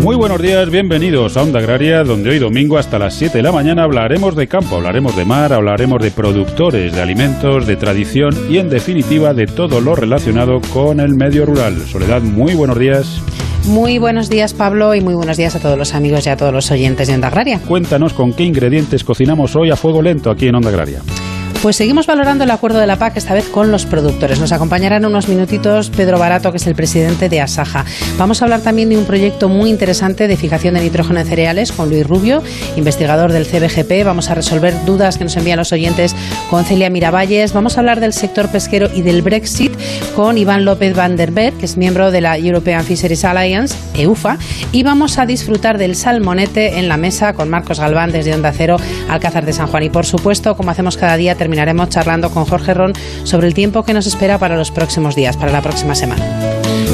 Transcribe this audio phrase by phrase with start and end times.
[0.00, 3.50] Muy buenos días, bienvenidos a Onda Agraria, donde hoy domingo hasta las 7 de la
[3.50, 8.58] mañana hablaremos de campo, hablaremos de mar, hablaremos de productores de alimentos, de tradición y
[8.58, 11.76] en definitiva de todo lo relacionado con el medio rural.
[11.80, 13.20] Soledad, muy buenos días.
[13.66, 16.54] Muy buenos días Pablo y muy buenos días a todos los amigos y a todos
[16.54, 17.60] los oyentes de Onda Agraria.
[17.66, 21.02] Cuéntanos con qué ingredientes cocinamos hoy a fuego lento aquí en Onda Agraria.
[21.62, 24.38] Pues seguimos valorando el acuerdo de la PAC, esta vez con los productores.
[24.38, 27.84] Nos acompañarán unos minutitos Pedro Barato, que es el presidente de Asaja.
[28.16, 31.72] Vamos a hablar también de un proyecto muy interesante de fijación de nitrógeno en cereales
[31.72, 32.44] con Luis Rubio,
[32.76, 34.04] investigador del CBGP.
[34.04, 36.14] Vamos a resolver dudas que nos envían los oyentes
[36.48, 37.52] con Celia Miravalles.
[37.52, 39.72] Vamos a hablar del sector pesquero y del Brexit
[40.14, 44.38] con Iván López van der Berg, que es miembro de la European Fisheries Alliance, EUFA.
[44.70, 48.76] Y vamos a disfrutar del salmonete en la mesa con Marcos Galván desde Onda Cero,
[49.08, 49.82] Alcázar de San Juan.
[49.82, 52.92] Y por supuesto, como hacemos cada día, terminaremos charlando con Jorge Ron
[53.24, 56.22] sobre el tiempo que nos espera para los próximos días, para la próxima semana.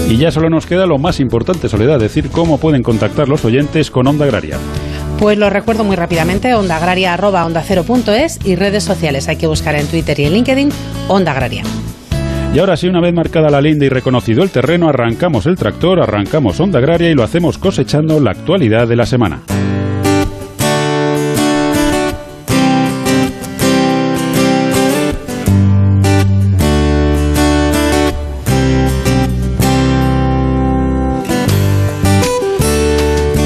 [0.08, 3.90] Y ya solo nos queda lo más importante, Soledad, decir cómo pueden contactar los oyentes
[3.90, 4.56] con Onda Agraria.
[5.18, 9.26] Pues lo recuerdo muy rápidamente, ondaagraria.ondacero.es y redes sociales.
[9.26, 10.68] Hay que buscar en Twitter y en LinkedIn
[11.08, 11.64] Onda Agraria.
[12.54, 16.00] Y ahora sí, una vez marcada la linda y reconocido el terreno, arrancamos el tractor,
[16.00, 19.40] arrancamos Onda Agraria y lo hacemos cosechando la actualidad de la semana.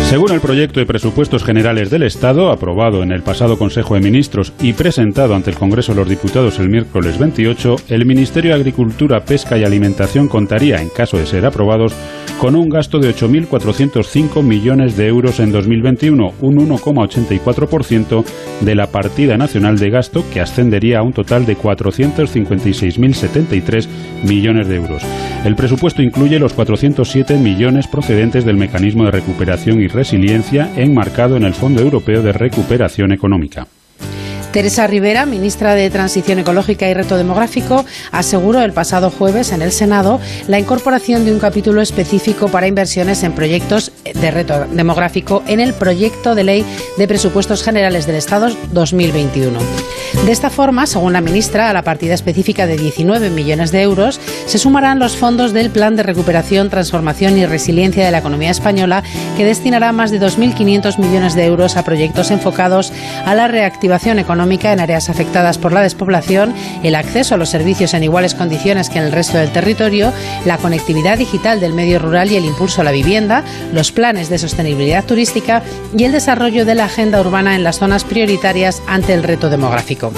[0.09, 4.55] Según el proyecto de presupuestos generales del Estado, aprobado en el pasado Consejo de Ministros
[4.59, 9.20] y presentado ante el Congreso de los Diputados el miércoles 28, el Ministerio de Agricultura,
[9.20, 11.95] Pesca y Alimentación contaría, en caso de ser aprobados,
[12.41, 18.25] con un gasto de 8.405 millones de euros en 2021, un 1,84%
[18.62, 23.88] de la partida nacional de gasto, que ascendería a un total de 456.073
[24.25, 25.03] millones de euros.
[25.44, 31.42] El presupuesto incluye los 407 millones procedentes del mecanismo de recuperación y resiliencia enmarcado en
[31.42, 33.66] el Fondo Europeo de Recuperación Económica.
[34.53, 39.72] Teresa Rivera, ministra de Transición Ecológica y Reto Demográfico, aseguró el pasado jueves en el
[39.72, 45.60] Senado la incorporación de un capítulo específico para inversiones en proyectos de reto demográfico en
[45.60, 46.64] el proyecto de ley
[46.97, 49.58] de presupuestos generales del Estado 2021.
[50.25, 54.19] De esta forma, según la ministra, a la partida específica de 19 millones de euros
[54.47, 59.03] se sumarán los fondos del Plan de Recuperación, Transformación y Resiliencia de la Economía Española,
[59.37, 62.92] que destinará más de 2.500 millones de euros a proyectos enfocados
[63.26, 67.94] a la reactivación económica en áreas afectadas por la despoblación, el acceso a los servicios
[67.94, 70.12] en iguales condiciones que en el resto del territorio,
[70.44, 74.38] la conectividad digital del medio rural y el impulso a la vivienda, los planes de
[74.38, 75.62] sostenibilidad turística
[75.97, 80.12] y el desarrollo de la agenda urbana en las zonas prioritarias ante el reto demográfico.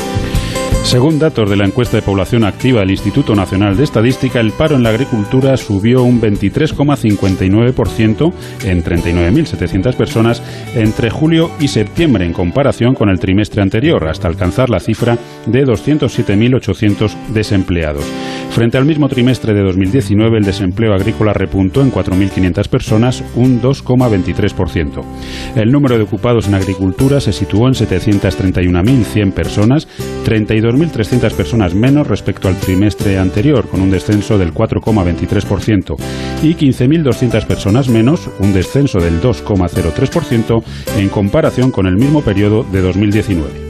[0.84, 4.74] Según datos de la encuesta de población activa del Instituto Nacional de Estadística, el paro
[4.74, 8.32] en la agricultura subió un 23,59%
[8.64, 10.42] en 39.700 personas
[10.74, 15.64] entre julio y septiembre en comparación con el trimestre anterior, hasta alcanzar la cifra de
[15.64, 18.04] 207.800 desempleados.
[18.50, 25.04] Frente al mismo trimestre de 2019, el desempleo agrícola repuntó en 4.500 personas, un 2,23%.
[25.54, 29.86] El número de ocupados en agricultura se situó en 731.100 personas,
[30.72, 35.96] 32.300 personas menos respecto al trimestre anterior, con un descenso del 4,23%,
[36.42, 40.62] y 15.200 personas menos, un descenso del 2,03%
[40.96, 43.69] en comparación con el mismo periodo de 2019.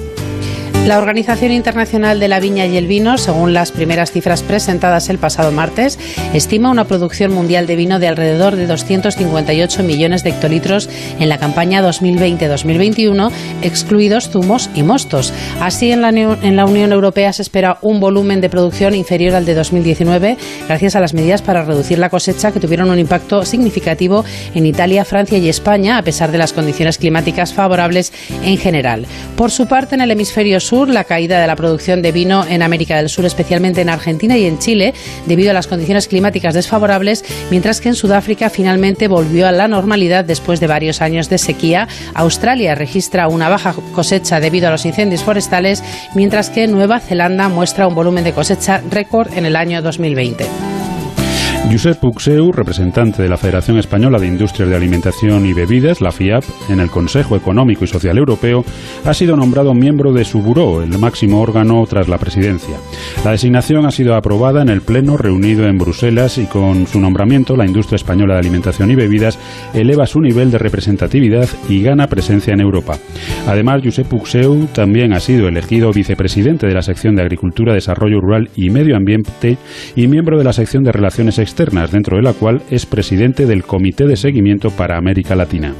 [0.87, 5.19] La Organización Internacional de la Viña y el Vino, según las primeras cifras presentadas el
[5.19, 5.99] pasado martes,
[6.33, 10.89] estima una producción mundial de vino de alrededor de 258 millones de hectolitros
[11.21, 13.31] en la campaña 2020-2021,
[13.63, 15.33] excluidos zumos y mostos.
[15.61, 19.45] Así, en la, en la Unión Europea se espera un volumen de producción inferior al
[19.45, 24.25] de 2019, gracias a las medidas para reducir la cosecha que tuvieron un impacto significativo
[24.55, 28.12] en Italia, Francia y España, a pesar de las condiciones climáticas favorables
[28.43, 29.06] en general.
[29.37, 32.62] Por su parte, en el hemisferio sur, la caída de la producción de vino en
[32.62, 34.94] América del Sur, especialmente en Argentina y en Chile,
[35.26, 40.25] debido a las condiciones climáticas desfavorables, mientras que en Sudáfrica finalmente volvió a la normalidad
[40.25, 41.88] después de varios años de sequía.
[42.14, 45.82] Australia registra una baja cosecha debido a los incendios forestales,
[46.14, 50.80] mientras que Nueva Zelanda muestra un volumen de cosecha récord en el año 2020.
[51.70, 56.43] Josep Puxeu, representante de la Federación Española de Industrias de Alimentación y Bebidas, la FIAP,
[56.69, 58.64] en el Consejo Económico y Social Europeo,
[59.05, 62.76] ha sido nombrado miembro de su buró, el máximo órgano tras la presidencia.
[63.25, 67.56] La designación ha sido aprobada en el Pleno reunido en Bruselas y con su nombramiento
[67.56, 69.38] la industria española de alimentación y bebidas
[69.73, 72.99] eleva su nivel de representatividad y gana presencia en Europa.
[73.46, 78.50] Además, Josep Puxeu también ha sido elegido vicepresidente de la sección de Agricultura, Desarrollo Rural
[78.56, 79.56] y Medio Ambiente
[79.94, 81.38] y miembro de la sección de Relaciones
[81.69, 85.75] Dentro de la cual es presidente del Comité de Seguimiento para América Latina.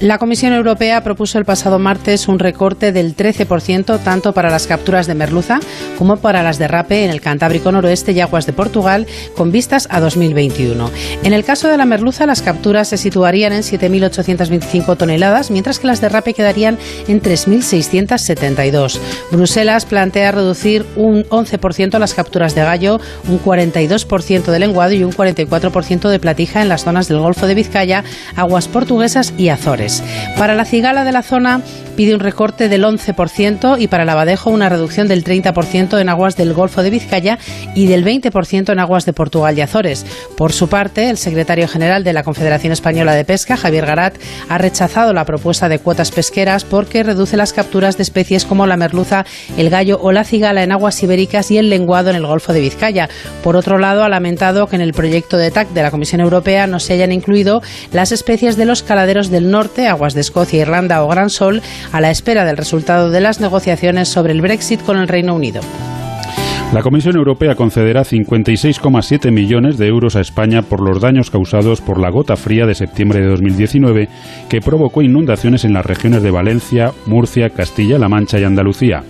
[0.00, 5.06] La Comisión Europea propuso el pasado martes un recorte del 13% tanto para las capturas
[5.06, 5.60] de merluza
[5.96, 9.06] como para las de rape en el Cantábrico Noroeste y aguas de Portugal
[9.36, 10.90] con vistas a 2021.
[11.22, 15.86] En el caso de la merluza, las capturas se situarían en 7.825 toneladas, mientras que
[15.86, 16.76] las de rape quedarían
[17.06, 18.98] en 3.672.
[19.30, 25.12] Bruselas plantea reducir un 11% las capturas de gallo, un 42% de lenguado y un
[25.12, 28.02] 44% de platija en las zonas del Golfo de Vizcaya,
[28.34, 29.83] aguas portuguesas y Azores.
[30.38, 31.60] Para la cigala de la zona
[31.94, 36.36] pide un recorte del 11% y para el abadejo una reducción del 30% en aguas
[36.36, 37.38] del Golfo de Vizcaya
[37.74, 40.04] y del 20% en aguas de Portugal y Azores.
[40.36, 44.16] Por su parte, el secretario general de la Confederación Española de Pesca, Javier Garat,
[44.48, 48.76] ha rechazado la propuesta de cuotas pesqueras porque reduce las capturas de especies como la
[48.76, 49.24] merluza,
[49.56, 52.60] el gallo o la cigala en aguas ibéricas y el lenguado en el Golfo de
[52.60, 53.08] Vizcaya.
[53.42, 56.66] Por otro lado, ha lamentado que en el proyecto de TAC de la Comisión Europea
[56.66, 61.02] no se hayan incluido las especies de los caladeros del norte aguas de Escocia, Irlanda
[61.04, 61.62] o Gran Sol,
[61.92, 65.60] a la espera del resultado de las negociaciones sobre el Brexit con el Reino Unido.
[66.72, 72.00] La Comisión Europea concederá 56,7 millones de euros a España por los daños causados por
[72.00, 74.08] la gota fría de septiembre de 2019
[74.48, 79.04] que provocó inundaciones en las regiones de Valencia, Murcia, Castilla-La Mancha y Andalucía.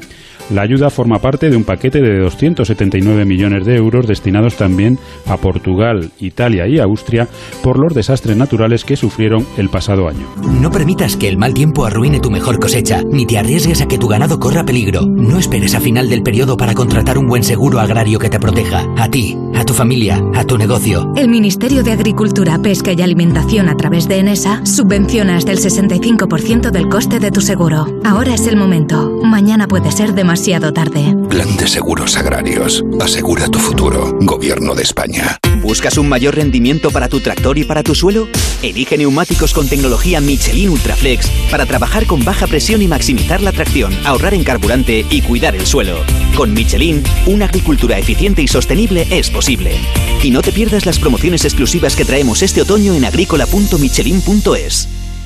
[0.50, 5.38] La ayuda forma parte de un paquete de 279 millones de euros destinados también a
[5.38, 7.28] Portugal, Italia y Austria
[7.62, 10.26] por los desastres naturales que sufrieron el pasado año.
[10.60, 13.96] No permitas que el mal tiempo arruine tu mejor cosecha, ni te arriesgues a que
[13.96, 15.06] tu ganado corra peligro.
[15.06, 18.84] No esperes a final del periodo para contratar un buen seguro agrario que te proteja,
[18.98, 21.10] a ti, a tu familia, a tu negocio.
[21.16, 26.70] El Ministerio de Agricultura, Pesca y Alimentación a través de ENESA subvenciona hasta el 65%
[26.70, 27.86] del coste de tu seguro.
[28.04, 29.10] Ahora es el momento.
[29.22, 31.14] Mañana puede ser demasiado demasiado tarde.
[31.30, 32.84] Plan de Seguros Agrarios.
[33.00, 34.18] Asegura tu futuro.
[34.20, 35.38] Gobierno de España.
[35.62, 38.26] ¿Buscas un mayor rendimiento para tu tractor y para tu suelo?
[38.60, 43.96] Elige neumáticos con tecnología Michelin Ultraflex para trabajar con baja presión y maximizar la tracción,
[44.04, 45.98] ahorrar en carburante y cuidar el suelo.
[46.36, 49.76] Con Michelin, una agricultura eficiente y sostenible es posible.
[50.20, 55.03] Y no te pierdas las promociones exclusivas que traemos este otoño en agrícola.michelin.es.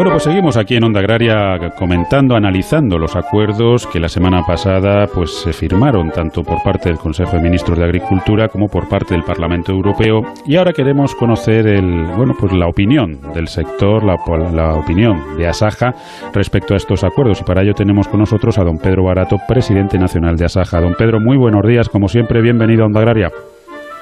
[0.00, 5.06] Bueno, pues seguimos aquí en Onda Agraria comentando, analizando los acuerdos que la semana pasada
[5.14, 9.12] pues se firmaron tanto por parte del Consejo de Ministros de Agricultura como por parte
[9.12, 14.16] del Parlamento Europeo y ahora queremos conocer el bueno, pues la opinión del sector, la,
[14.54, 15.92] la opinión de Asaja
[16.32, 19.98] respecto a estos acuerdos y para ello tenemos con nosotros a don Pedro Barato, presidente
[19.98, 20.80] nacional de Asaja.
[20.80, 23.28] Don Pedro, muy buenos días, como siempre, bienvenido a Onda Agraria.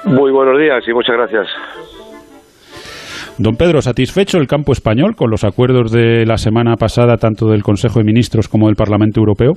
[0.05, 1.98] Muy buenos días y muchas gracias.
[3.41, 7.63] Don Pedro, ¿satisfecho el campo español con los acuerdos de la semana pasada, tanto del
[7.63, 9.53] Consejo de Ministros como del Parlamento Europeo?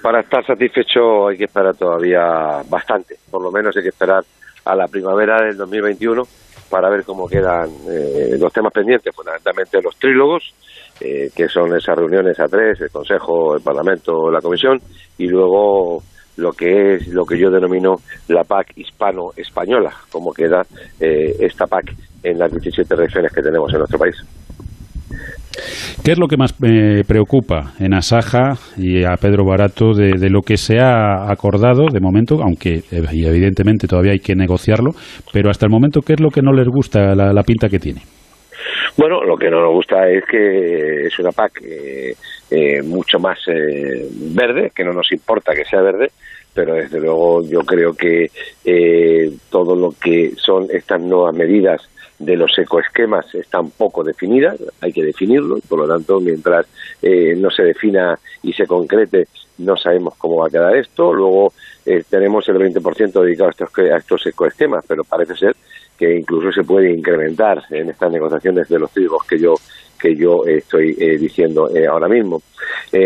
[0.00, 4.22] Para estar satisfecho hay que esperar todavía bastante, por lo menos hay que esperar
[4.64, 6.22] a la primavera del 2021
[6.70, 10.42] para ver cómo quedan eh, los temas pendientes, fundamentalmente los trílogos,
[11.02, 14.78] eh, que son esas reuniones a tres, el Consejo, el Parlamento, la Comisión,
[15.18, 16.02] y luego
[16.38, 17.96] lo que es lo que yo denomino
[18.28, 20.62] la PAC hispano-española, cómo queda
[20.98, 24.16] eh, esta PAC en las 17 regiones que tenemos en nuestro país.
[26.04, 30.40] ¿Qué es lo que más me preocupa en Asaja y a Pedro Barato de, lo
[30.40, 34.90] que se ha acordado de momento, aunque eh, evidentemente todavía hay que negociarlo,
[35.32, 38.00] pero hasta el momento, ¿qué es lo que no les gusta la, pinta que tiene?
[38.96, 42.14] Bueno, lo que no nos gusta es que es una PAC eh,
[42.50, 43.38] eh, mucho más
[44.34, 46.08] verde, que no nos importa que sea verde,
[46.54, 48.26] pero desde luego yo creo que
[48.64, 51.80] eh, todo lo que son estas nuevas medidas
[52.22, 56.66] de los ecoesquemas están poco definidas, hay que definirlo, por lo tanto, mientras
[57.02, 59.26] eh, no se defina y se concrete,
[59.58, 61.12] no sabemos cómo va a quedar esto.
[61.12, 61.52] Luego
[61.84, 65.56] eh, tenemos el 20% dedicado a estos, a estos ecoesquemas, pero parece ser
[65.98, 69.54] que incluso se puede incrementar en estas negociaciones de los trigos que yo
[70.00, 72.42] que yo estoy diciendo ahora mismo.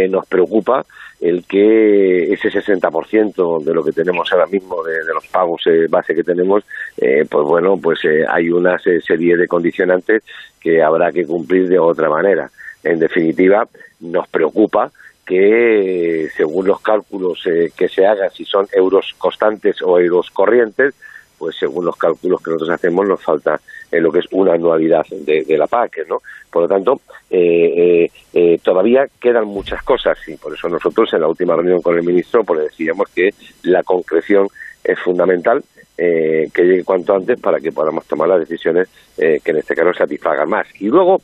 [0.09, 0.83] nos preocupa
[1.29, 6.15] el que ese 60% de lo que tenemos ahora mismo de, los pagos eh, base
[6.15, 6.65] que tenemos,
[6.97, 10.23] eh, pues bueno, pues eh, hay una serie de condicionantes
[10.61, 12.51] que habrá que cumplir de otra manera.
[12.85, 13.67] En definitiva,
[14.01, 14.93] nos preocupa
[15.25, 17.43] que según los cálculos
[17.77, 20.95] que se hagan, si son euros constantes o euros corrientes,
[21.39, 25.05] pues según los cálculos que nosotros hacemos nos falta en lo que es una anualidad
[25.11, 26.19] de, la PAC, ¿no?
[26.51, 27.01] Por lo tanto,
[27.31, 31.83] eh, eh, eh, todavía quedan muchas cosas y por eso nosotros en la última reunión
[31.83, 33.31] con el ministro pues decíamos que
[33.63, 34.49] la concreción
[34.83, 35.63] es fundamental
[35.97, 40.47] que llegue cuanto antes para que podamos tomar las decisiones que en este caso satisfagan
[40.47, 40.67] más.
[40.79, 41.23] Y luego,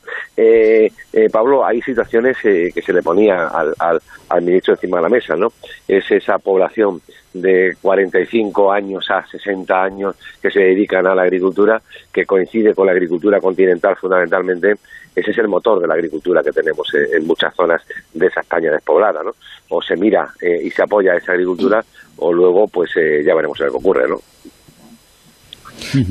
[1.30, 4.00] Pablo, hay situaciones que se le ponía al, al,
[4.30, 5.52] al, ministro encima de la mesa, ¿no?
[5.86, 7.02] Es esa población
[7.32, 11.80] de 45 años a 60 años que se dedican a la agricultura,
[12.12, 14.74] que coincide con la agricultura continental fundamentalmente,
[15.14, 17.82] ese es el motor de la agricultura que tenemos en muchas zonas
[18.14, 19.32] de esa España despoblada, ¿no?
[19.68, 21.84] O se mira eh, y se apoya a esa agricultura,
[22.16, 24.20] o luego pues eh, ya veremos lo que ocurre, ¿no?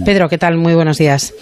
[0.06, 0.58] Pedro, ¿qué tal?
[0.58, 1.34] Muy buenos días.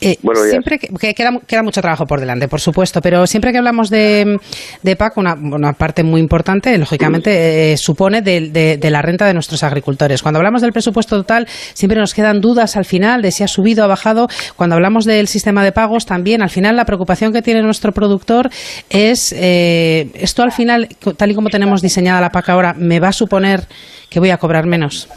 [0.00, 0.16] Eh,
[0.48, 4.38] siempre que, queda, mucho trabajo por delante, por supuesto, pero siempre que hablamos de,
[4.82, 10.22] de PAC, una, parte muy importante, lógicamente, eh, supone de, la renta de nuestros agricultores.
[10.22, 13.82] Cuando hablamos del presupuesto total, siempre nos quedan dudas al final de si ha subido
[13.82, 14.28] o ha bajado.
[14.56, 18.50] Cuando hablamos del sistema de pagos, también, al final, la preocupación que tiene nuestro productor
[18.88, 23.08] es, eh, esto al final, tal y como tenemos diseñada la PAC ahora, ¿me va
[23.08, 23.66] a suponer
[24.08, 25.08] que voy a cobrar menos?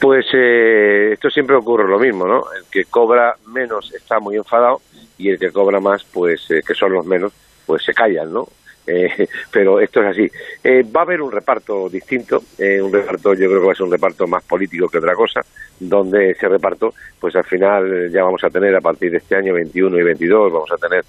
[0.00, 2.44] Pues eh, esto siempre ocurre lo mismo, ¿no?
[2.56, 4.80] El que cobra menos está muy enfadado
[5.18, 7.34] y el que cobra más, pues eh, que son los menos,
[7.66, 8.48] pues se callan, ¿no?
[8.86, 10.30] Eh, pero esto es así.
[10.90, 12.42] va a haber un reparto distinto,
[12.82, 15.42] un reparto, yo creo que va a ser un reparto más político que otra cosa,
[15.78, 19.52] donde ese reparto, pues al final ya vamos a tener a partir de este año
[19.52, 21.04] 21 y 22, vamos a tener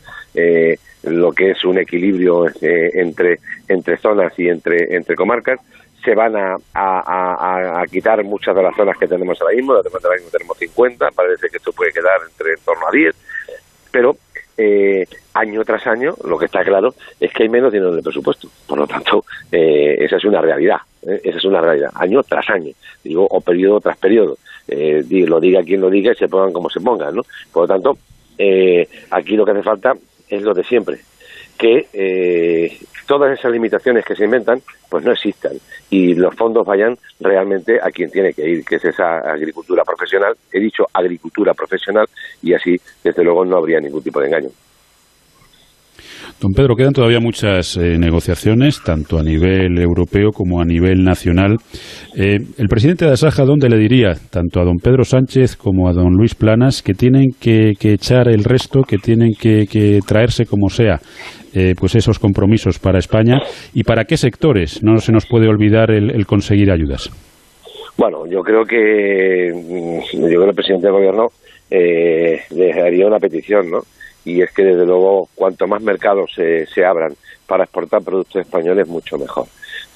[1.04, 5.60] lo que es un equilibrio entre entre zonas y entre entre comarcas
[6.04, 10.30] se van a, a, quitar muchas de las zonas que tenemos ahora mismo, ahora mismo
[10.32, 13.16] tenemos 50, parece que esto puede quedar entre en torno a 10,
[13.92, 14.16] pero
[14.58, 18.04] eh, año tras año lo que está claro es que hay menos dinero en el
[18.04, 21.22] presupuesto, por lo tanto eh, esa es una realidad, ¿eh?
[21.24, 25.82] esa es una realidad, año tras año, digo, o periodo tras periodo, lo diga quien
[25.82, 27.24] lo diga y se pongan como se pongan, ¿no?
[27.52, 27.98] Por lo tanto,
[29.12, 29.94] aquí lo que hace falta
[30.30, 31.00] es lo de siempre,
[31.62, 32.76] que eh,
[33.06, 35.52] todas esas limitaciones que se inventan pues no existan
[35.92, 40.34] y los fondos vayan realmente a quien tiene que ir, que es esa agricultura profesional.
[40.52, 42.08] He dicho agricultura profesional
[42.42, 44.50] y así, desde luego, no habría ningún tipo de engaño.
[46.42, 51.58] Don Pedro, quedan todavía muchas eh, negociaciones, tanto a nivel europeo como a nivel nacional.
[52.18, 55.94] Eh, el presidente de Asaja, ¿dónde le diría, tanto a don Pedro Sánchez como a
[55.94, 61.00] don Luis Planas, que tienen que, echar el resto, que tienen que, traerse como sea
[61.54, 63.38] eh, pues esos compromisos para España
[63.76, 64.82] y para qué sectores?
[64.82, 67.12] No se nos puede olvidar el, conseguir ayudas.
[67.98, 71.28] Bueno, yo creo que mm, yo creo que el presidente del gobierno
[72.84, 73.82] haría una petición, ¿no?
[74.26, 77.14] Y es que desde luego cuanto más mercados se, se abran
[77.48, 79.46] para exportar productos españoles mucho mejor.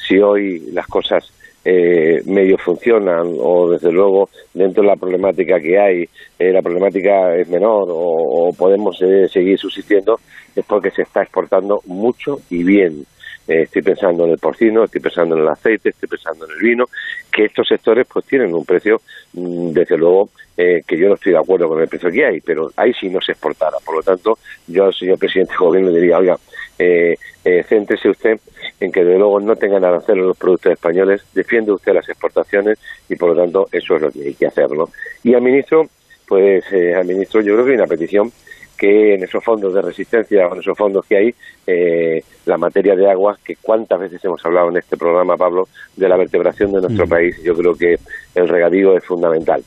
[0.08, 1.32] Si hoy las cosas
[1.64, 7.36] eh, medio funcionan o desde luego dentro de la problemática que hay eh, la problemática
[7.36, 10.20] es menor o, podemos eh, seguir subsistiendo
[10.56, 13.06] es porque se está exportando mucho y bien
[13.48, 16.60] eh, estoy pensando en el porcino, estoy pensando en el aceite, estoy pensando en el
[16.60, 16.86] vino,
[17.32, 19.02] que estos sectores pues tienen un precio,
[19.34, 22.42] mm, desde luego, eh, que yo no estoy de acuerdo con el precio que hay,
[22.42, 23.78] pero ahí sí no se exportara.
[23.84, 26.38] Por lo tanto, yo al señor presidente del gobierno le diría, oiga,
[26.78, 28.40] eh, eh, céntrese usted
[28.80, 33.16] en que de luego no tengan aranceles los productos españoles, defiende usted las exportaciones y
[33.16, 34.70] por lo tanto eso es lo que hay que hacer.
[34.72, 34.90] ¿no?
[35.24, 35.84] Y al ministro,
[36.28, 38.32] pues al ministro yo creo que hay una petición
[38.78, 41.36] que en esos fondos de resistencia o en esos fondos que hay,
[41.66, 46.10] eh, la materia de agua, que cuántas veces hemos hablado en este programa, Pablo, de
[46.10, 47.10] la vertebración de nuestro mm.
[47.10, 47.96] país, yo creo que
[48.36, 49.64] el regadío es fundamental.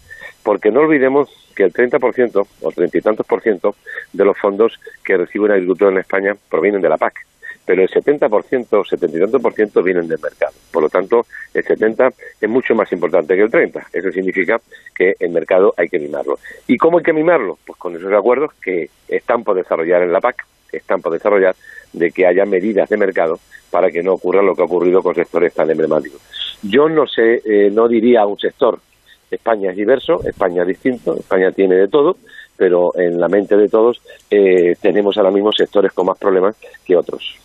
[0.48, 3.76] Porque no olvidemos que el 30% o treinta y tantos por ciento
[4.14, 7.26] de los fondos que recibe un agricultor en España provienen de la PAC
[7.66, 10.54] pero el 70%, 70 y tanto por ciento vienen del mercado.
[10.72, 13.88] Por lo tanto, el 70 es mucho más importante que el 30.
[13.92, 14.58] Eso significa
[14.96, 16.38] que el mercado hay que mimarlo.
[16.66, 17.58] ¿Y cómo hay que mimarlo?
[17.66, 21.56] Pues con esos acuerdos que están por desarrollar en la PAC, están por desarrollar,
[21.92, 23.38] de que haya medidas de mercado
[23.70, 26.22] para que no ocurra lo que ha ocurrido con sectores tan emblemáticos.
[26.62, 28.80] Yo no sé, eh, no diría un sector.
[29.30, 32.16] España es diverso, España es distinto, España tiene de todo,
[32.56, 36.96] pero en la mente de todos eh, tenemos ahora mismo sectores con más problemas que
[36.96, 37.38] otros.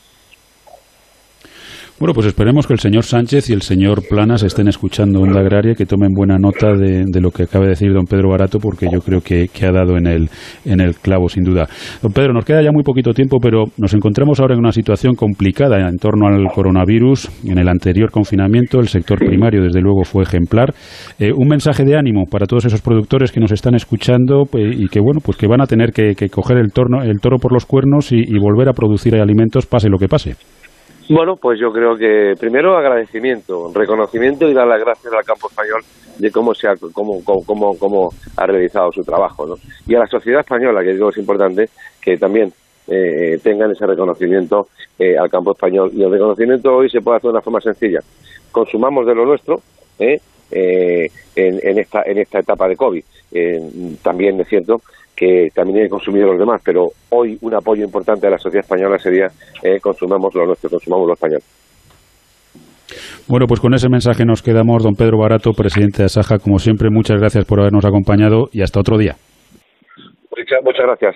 [2.04, 5.74] Bueno, pues esperemos que el señor Sánchez y el señor Planas estén escuchando Onda Agraria,
[5.74, 9.00] que tomen buena nota de, lo que acaba de decir don Pedro Barato, porque yo
[9.00, 10.30] creo que, ha dado en el,
[10.66, 11.66] en el clavo, sin duda.
[12.02, 15.16] Don Pedro, nos queda ya muy poquito tiempo, pero nos encontramos ahora en una situación
[15.16, 17.30] complicada en torno al coronavirus.
[17.46, 20.74] En el anterior confinamiento, el sector primario, desde luego, fue ejemplar.
[21.20, 24.90] Eh, un mensaje de ánimo para todos esos productores que nos están escuchando pues, y
[24.90, 27.66] que, bueno, pues que van a tener que, coger el, torno, el toro por los
[27.66, 30.36] cuernos y volver a producir alimentos, pase lo que pase.
[31.10, 35.82] Bueno, pues yo creo que primero agradecimiento, reconocimiento y dar las gracias al campo español
[36.18, 39.56] de cómo se ha, cómo, cómo, cómo, ha realizado su trabajo, ¿no?
[39.86, 41.70] Y a la sociedad española, que digo es importante,
[42.00, 42.54] que también
[42.88, 44.68] eh, tengan ese reconocimiento
[44.98, 45.92] eh, al campo español.
[45.94, 48.00] Y el reconocimiento hoy se puede hacer de una forma sencilla.
[48.52, 49.62] Consumamos de lo nuestro,
[50.00, 50.20] ¿eh?
[50.52, 53.04] en, en, esta, en esta etapa de COVID.
[54.04, 54.82] también es cierto
[55.16, 58.98] que también hay consumido los demás, pero hoy un apoyo importante de la sociedad española
[58.98, 59.28] sería
[59.64, 61.42] eh, consumamos lo nuestro, consumamos lo español.
[63.28, 64.84] Bueno, pues con ese mensaje nos quedamos.
[64.84, 68.80] Don Pedro Barato, presidente de Asaja, como siempre, muchas gracias por habernos acompañado y hasta
[68.80, 69.16] otro día.
[70.64, 71.16] muchas gracias.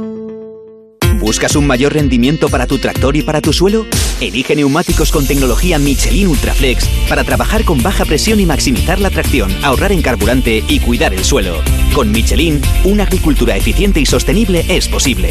[1.21, 3.85] ¿Buscas un mayor rendimiento para tu tractor y para tu suelo?
[4.19, 9.55] Elige neumáticos con tecnología Michelin Ultraflex para trabajar con baja presión y maximizar la tracción,
[9.63, 11.61] ahorrar en carburante y cuidar el suelo.
[11.93, 15.29] Con Michelin, una agricultura eficiente y sostenible es posible.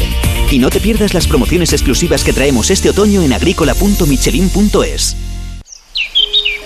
[0.49, 5.30] Y no te pierdas las promociones exclusivas que traemos este otoño en agrícola.michelin.es.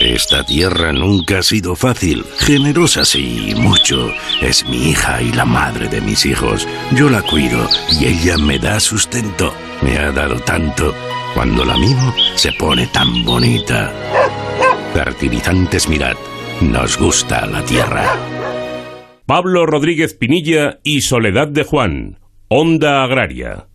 [0.05, 2.24] Esta tierra nunca ha sido fácil.
[2.38, 4.13] Generosa sí, mucho.
[4.39, 6.67] Es mi hija y la madre de mis hijos.
[6.91, 7.67] Yo la cuido
[8.00, 9.51] y ella me da sustento.
[9.81, 10.93] Me ha dado tanto.
[11.33, 13.91] Cuando la mimo, se pone tan bonita.
[14.93, 16.17] Fertilizantes Mirad.
[16.62, 18.05] Nos gusta la tierra.
[19.25, 22.20] Pablo Rodríguez Pinilla y Soledad de Juan.
[22.48, 23.70] Onda Agraria.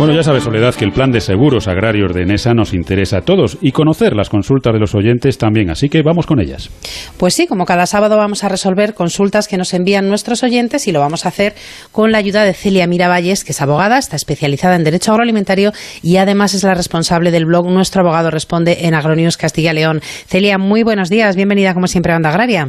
[0.00, 3.20] Bueno, ya sabes, Soledad, que el plan de seguros agrarios de ENESA nos interesa a
[3.20, 6.70] todos y conocer las consultas de los oyentes también, así que vamos con ellas.
[7.18, 10.92] Pues sí, como cada sábado vamos a resolver consultas que nos envían nuestros oyentes y
[10.92, 11.52] lo vamos a hacer
[11.92, 16.16] con la ayuda de Celia Miravalles, que es abogada, está especializada en Derecho Agroalimentario y
[16.16, 20.00] además es la responsable del blog Nuestro Abogado Responde en Agronius Castilla León.
[20.00, 22.68] Celia, muy buenos días, bienvenida como siempre a Onda Agraria.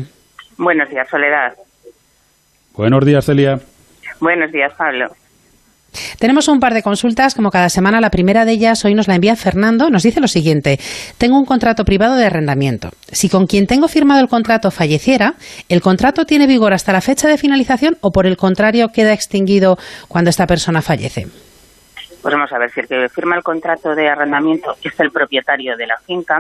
[0.58, 1.54] Buenos días, Soledad.
[2.76, 3.56] Buenos días, Celia.
[4.20, 5.08] Buenos días, Pablo.
[6.20, 8.02] Tenemos un par de consultas, como cada semana.
[8.02, 9.90] La primera de ellas hoy nos la envía Fernando.
[9.90, 10.80] Nos dice lo siguiente.
[11.18, 12.90] Tengo un contrato privado de arrendamiento.
[13.12, 15.34] Si con quien tengo firmado el contrato falleciera,
[15.70, 19.78] ¿el contrato tiene vigor hasta la fecha de finalización o por el contrario queda extinguido
[20.08, 21.28] cuando esta persona fallece?
[22.22, 25.76] Pues vamos a ver, si el que firma el contrato de arrendamiento es el propietario
[25.76, 26.38] de la finca,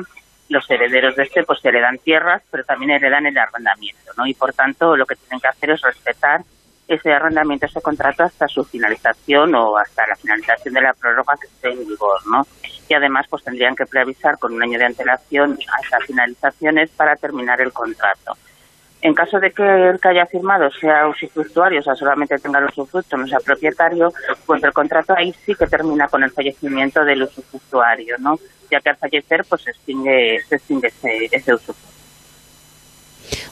[0.50, 4.28] los herederos de este pues heredan tierras, pero también heredan el arrendamiento, ¿no?
[4.28, 6.42] Y por tanto lo que tienen que hacer es respetar
[6.88, 11.48] ese arrendamiento, ese contrato hasta su finalización o hasta la finalización de la prórroga que
[11.48, 12.46] esté en vigor, ¿no?
[12.89, 17.15] Y además, pues tendrían que preavisar con un año de antelación a esas finalizaciones para
[17.15, 18.34] terminar el contrato.
[19.02, 22.65] En caso de que el que haya firmado sea usufructuario, o sea, solamente tenga el
[22.65, 24.13] usufructo, no sea propietario,
[24.46, 28.38] pues el contrato ahí sí que termina con el fallecimiento del usufructuario, ¿no?
[28.70, 31.90] Ya que al fallecer, pues se extingue, se extingue ese, ese usufructo.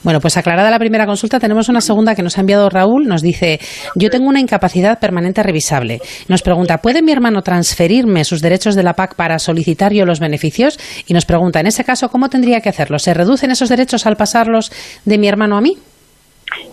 [0.03, 3.07] Bueno, pues aclarada la primera consulta, tenemos una segunda que nos ha enviado Raúl.
[3.07, 3.59] Nos dice,
[3.95, 5.99] yo tengo una incapacidad permanente revisable.
[6.27, 10.19] Nos pregunta, ¿puede mi hermano transferirme sus derechos de la PAC para solicitar yo los
[10.19, 10.79] beneficios?
[11.07, 12.99] Y nos pregunta, en ese caso, ¿cómo tendría que hacerlo?
[12.99, 14.71] ¿Se reducen esos derechos al pasarlos
[15.05, 15.77] de mi hermano a mí?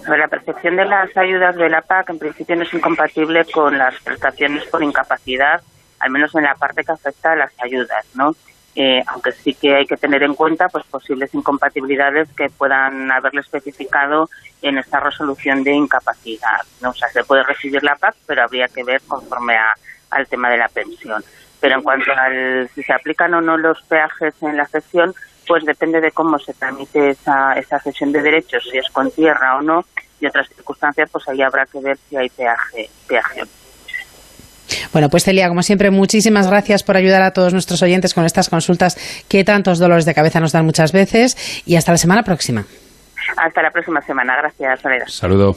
[0.08, 4.00] La percepción de las ayudas de la PAC en principio no es incompatible con las
[4.02, 5.60] prestaciones por incapacidad,
[6.00, 8.30] al menos en la parte que afecta a las ayudas, ¿no?
[8.78, 13.40] Eh, aunque sí que hay que tener en cuenta pues posibles incompatibilidades que puedan haberle
[13.40, 14.28] especificado
[14.60, 16.60] en esta resolución de incapacidad.
[16.82, 16.90] ¿no?
[16.90, 19.56] O sea, se puede recibir la PAC, pero habría que ver conforme
[20.10, 21.24] al tema de la pensión.
[21.58, 25.14] Pero en cuanto al si se aplican o no los peajes en la cesión,
[25.46, 29.56] pues depende de cómo se tramite esa, esa cesión de derechos, si es con tierra
[29.56, 29.86] o no,
[30.20, 32.90] y otras circunstancias, pues ahí habrá que ver si hay peaje.
[33.08, 33.42] peaje.
[34.92, 38.48] Bueno, pues Celia, como siempre, muchísimas gracias por ayudar a todos nuestros oyentes con estas
[38.48, 38.96] consultas
[39.28, 41.36] que tantos dolores de cabeza nos dan muchas veces
[41.66, 42.64] y hasta la semana próxima.
[43.36, 44.36] Hasta la próxima semana.
[44.36, 45.06] Gracias, Soledad.
[45.08, 45.56] Saludo.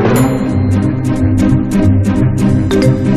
[2.83, 3.10] you.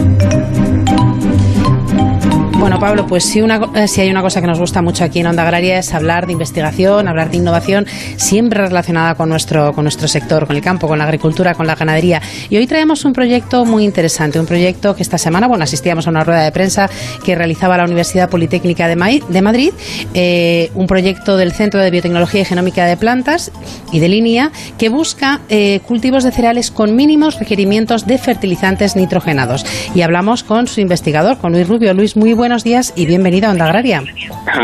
[2.65, 5.19] Bueno, Pablo, pues si, una, eh, si hay una cosa que nos gusta mucho aquí
[5.21, 9.85] en Onda Agraria es hablar de investigación, hablar de innovación, siempre relacionada con nuestro, con
[9.85, 12.23] nuestro sector, con el campo, con la agricultura, con la ganadería.
[12.49, 16.11] Y hoy traemos un proyecto muy interesante, un proyecto que esta semana, bueno, asistíamos a
[16.11, 16.89] una rueda de prensa
[17.23, 19.75] que realizaba la Universidad Politécnica de, Madrid,
[20.15, 23.53] eh, un proyecto del Centro de Biotecnología y Genómica de Plantas
[23.93, 29.67] y de línea que busca eh, cultivos de cereales con mínimos requerimientos de fertilizantes nitrogenados.
[29.95, 31.93] Y hablamos con su investigador, con Luis Rubio.
[31.93, 34.03] Luis, muy buenos días y bienvenido a Onda Agraria.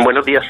[0.05, 0.45] Buenos días.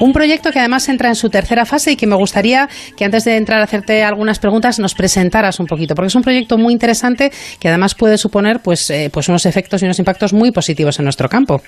[0.00, 3.24] Un proyecto que además entra en su tercera fase y que me gustaría que antes
[3.24, 6.72] de entrar a hacerte algunas preguntas nos presentaras un poquito, porque es un proyecto muy
[6.72, 10.98] interesante que además puede suponer pues, eh, pues unos efectos y unos impactos muy positivos
[10.98, 11.60] en nuestro campo.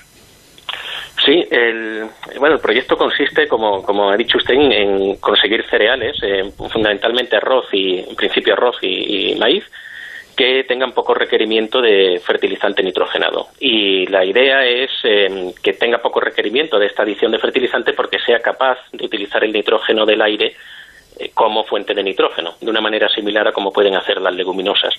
[1.25, 2.05] Sí, el,
[2.39, 7.65] bueno, el proyecto consiste, como, como ha dicho usted, en, conseguir cereales, eh, fundamentalmente arroz
[7.71, 9.63] y, en principio arroz y maíz,
[10.35, 13.47] que tengan poco requerimiento de fertilizante nitrogenado.
[13.59, 18.19] Y la idea es em, que tenga poco requerimiento de esta adición de fertilizante porque
[18.19, 20.55] sea capaz de utilizar el nitrógeno del aire
[21.19, 24.93] eh, como fuente de nitrógeno, de una manera similar a como pueden hacer las leguminosas.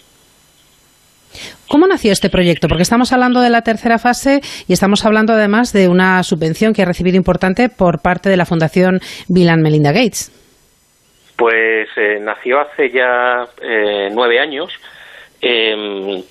[1.69, 2.69] ¿Cómo nació este proyecto?
[2.69, 6.83] Porque estamos hablando de la tercera fase y estamos hablando además de una subvención que
[6.83, 10.33] ha recibido importante por parte de la Fundación Bill and Melinda Gates.
[11.37, 14.73] Pues eh, nació hace ya eh, nueve años
[15.41, 16.23] Em,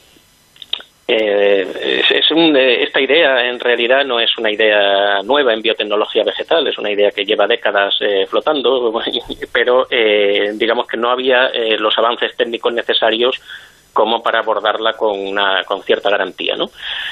[1.08, 6.68] eh, es, eh, esta idea en realidad no es una idea nueva en biotecnología vegetal,
[6.68, 8.92] es una idea que lleva décadas eh, flotando,
[9.54, 9.88] pero
[10.54, 13.40] digamos que no había los avances técnicos necesarios
[13.94, 16.56] como para abordarla con, una, con cierta garantía.
[16.56, 16.66] ¿no?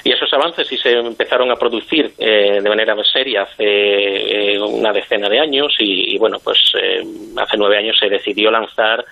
[0.03, 5.39] Y esos avances sí se empezaron a producir de manera seria hace una decena de
[5.39, 6.60] años y, y bueno, pues
[7.38, 9.06] hace nueve años se decidió lanzar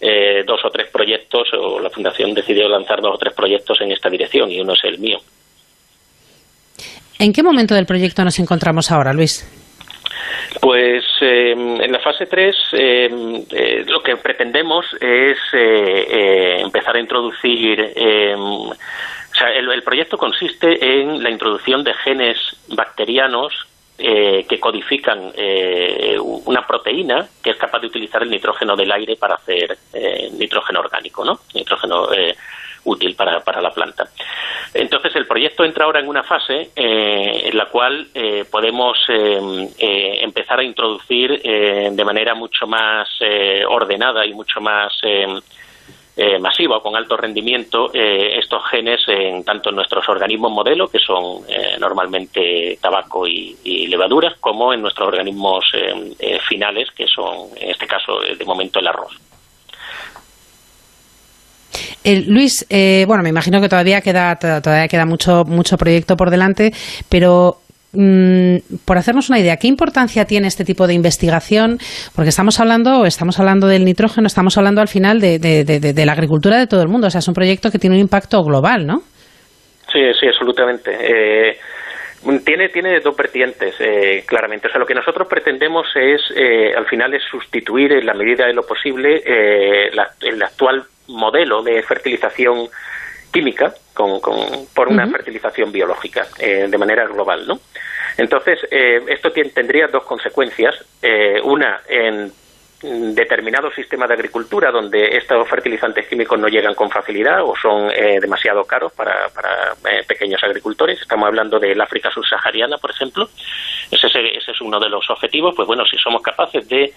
[0.00, 3.92] eh, dos o tres proyectos, o la Fundación decidió lanzar dos o tres proyectos en
[3.92, 5.18] esta dirección, y uno es el mío.
[7.18, 9.44] ¿En qué momento del proyecto nos encontramos ahora, Luis?
[10.60, 17.00] Pues em, en la fase 3 em, eh, lo que pretendemos es eh, empezar a
[17.00, 18.74] introducir, em, o
[19.34, 23.52] sea, el, proyecto consiste en la introducción de genes bacterianos
[24.00, 29.16] eh, que codifican eh, una proteína que es capaz de utilizar el nitrógeno del aire
[29.16, 31.40] para hacer eh, nitrógeno orgánico, ¿no?
[31.52, 32.06] Nitrógeno
[32.84, 34.04] útil para, para, la planta.
[34.72, 38.06] Entonces, el proyecto entra ahora en una fase en la cual
[38.50, 43.08] podemos empezar a introducir de manera mucho más
[43.68, 44.92] ordenada y mucho más
[46.20, 50.88] eh, masiva o con alto rendimiento eh, estos genes en tanto en nuestros organismos modelo,
[50.88, 55.64] que son eh, normalmente tabaco y, levaduras, como en nuestros organismos
[56.48, 59.12] finales, que son en este caso de momento el arroz.
[62.26, 62.66] Luis,
[63.06, 66.72] bueno, me imagino que todavía queda todavía queda mucho mucho proyecto por delante,
[67.08, 67.58] pero
[67.90, 71.78] por hacernos una idea, ¿qué importancia tiene este tipo de investigación?
[72.14, 76.58] Porque estamos hablando, estamos hablando del nitrógeno, estamos hablando al final de, de, la agricultura
[76.58, 77.06] de todo el mundo.
[77.06, 79.00] O sea, es un proyecto que tiene un impacto global, ¿no?
[79.90, 80.90] Sí, sí, absolutamente.
[81.00, 81.56] Eh,
[82.44, 84.68] tiene, tiene dos vertientes, eh, claramente.
[84.68, 88.46] O sea, lo que nosotros pretendemos es, eh, al final, es sustituir en la medida
[88.46, 92.68] de lo posible el actual modelo de fertilización
[93.30, 94.20] química con,
[94.74, 97.60] por una fertilización biológica de manera global, ¿no?
[98.18, 100.74] Entonces, eh, esto tendría dos consecuencias.
[101.00, 102.32] Eh, una, en
[103.14, 108.18] determinados sistemas de agricultura donde estos fertilizantes químicos no llegan con facilidad o son eh,
[108.20, 109.74] demasiado caros para, para
[110.06, 111.00] pequeños agricultores.
[111.00, 113.28] Estamos hablando del África subsahariana, por ejemplo.
[113.90, 115.54] Ese, ese, es uno de los objetivos.
[115.54, 116.92] Pues bueno, si somos capaces de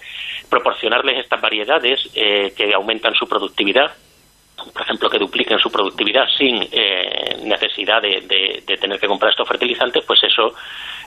[0.50, 3.92] proporcionarles estas variedades que aumentan su productividad,
[4.72, 6.58] por ejemplo, que dupliquen su productividad sin
[7.48, 8.20] necesidad de,
[8.66, 10.54] de, tener que comprar estos fertilizantes, pues eso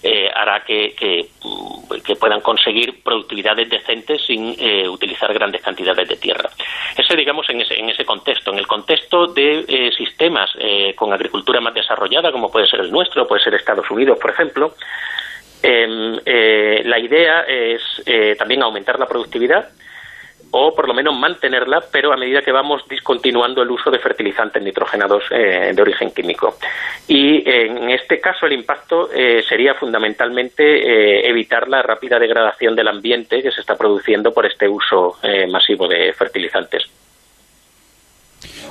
[0.08, 6.48] eh, hará que, que, puedan conseguir productividades decentes sin eh, utilizar grandes cantidades de tierra.
[6.96, 8.52] Eso, digamos, en ese, en ese contexto.
[8.52, 10.52] En el contexto de eh, sistemas
[10.96, 14.76] con agricultura más desarrollada, como puede ser el nuestro, puede ser Estados Unidos, por ejemplo,
[15.64, 17.82] em, la idea es
[18.38, 19.70] también aumentar la productividad
[20.52, 24.62] o por lo menos mantenerla, pero a medida que vamos discontinuando el uso de fertilizantes
[24.62, 26.56] nitrogenados eh, de origen químico.
[27.08, 32.88] Y en este caso el impacto eh, sería fundamentalmente eh, evitar la rápida degradación del
[32.88, 35.18] ambiente que se está produciendo por este uso
[35.50, 36.84] masivo de fertilizantes.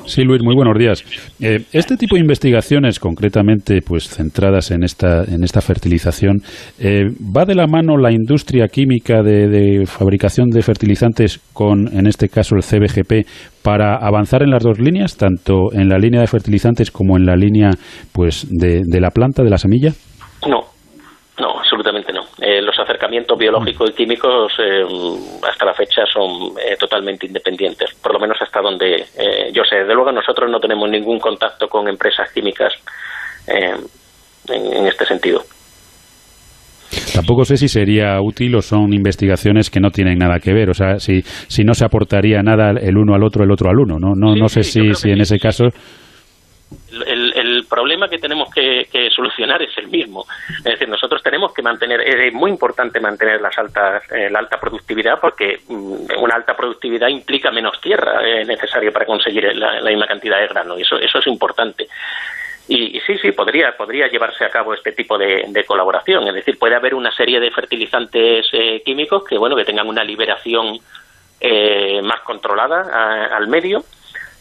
[0.07, 1.05] Sí, Luis, muy buenos días.
[1.41, 6.39] Eh, este tipo de investigaciones, concretamente, pues centradas en esta en esta fertilización,
[6.79, 7.05] eh,
[7.37, 12.57] va de la mano la industria química de, fabricación de fertilizantes con, en este caso,
[12.57, 13.27] el CBGP
[13.63, 17.37] para avanzar en las dos líneas, tanto en la línea de fertilizantes como en la
[17.37, 17.71] línea,
[18.13, 19.93] pues, de, la planta, de la semilla.
[20.47, 20.61] No,
[21.39, 21.64] no.
[22.47, 24.85] Eh, los acercamientos biológicos y químicos eh,
[25.49, 29.07] hasta la fecha son eh, totalmente independientes, por lo menos hasta donde
[29.51, 29.77] yo sé.
[29.77, 32.75] Desde luego nosotros no tenemos ningún contacto con empresas químicas
[33.47, 33.77] en,
[34.55, 35.41] en, este sentido.
[37.15, 40.69] Tampoco sé si sería útil o son investigaciones que no tienen nada que ver.
[40.69, 43.79] O sea, si, si no se aportaría nada el uno al otro, el otro al
[43.79, 43.97] uno.
[43.99, 45.69] No, no, no sé si, si en ese caso
[47.57, 50.27] el, problema que tenemos que, solucionar es el mismo.
[50.59, 54.59] Es decir, nosotros tenemos que mantener, es muy importante mantener las altas, eh, la alta
[54.59, 60.07] productividad porque mm, una alta productividad implica menos tierra eh, necesaria para conseguir la, misma
[60.07, 61.89] cantidad de grano y eso, eso es importante.
[62.67, 66.27] Y, sí, sí, podría, podría llevarse a cabo este tipo de, colaboración.
[66.29, 70.05] Es decir, puede haber una serie de fertilizantes eh, químicos que, bueno, que tengan una
[70.05, 70.79] liberación
[72.05, 73.85] más controlada al medio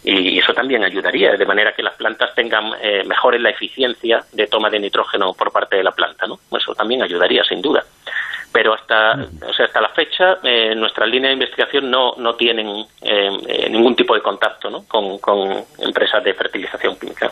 [0.04, 4.48] y eso también ayudaría, de manera que las plantas tengan eh, mejores la eficiencia de
[4.48, 6.40] toma de nitrógeno por parte de la planta, ¿no?
[6.58, 7.84] Eso también ayudaría, sin duda.
[8.52, 9.14] Pero hasta,
[9.48, 12.68] o sea, hasta la fecha, eh, nuestras líneas de investigación no, no tienen
[13.02, 14.86] eh, eh, ningún tipo de contacto ¿no?
[14.88, 17.32] con, con empresas de fertilización química.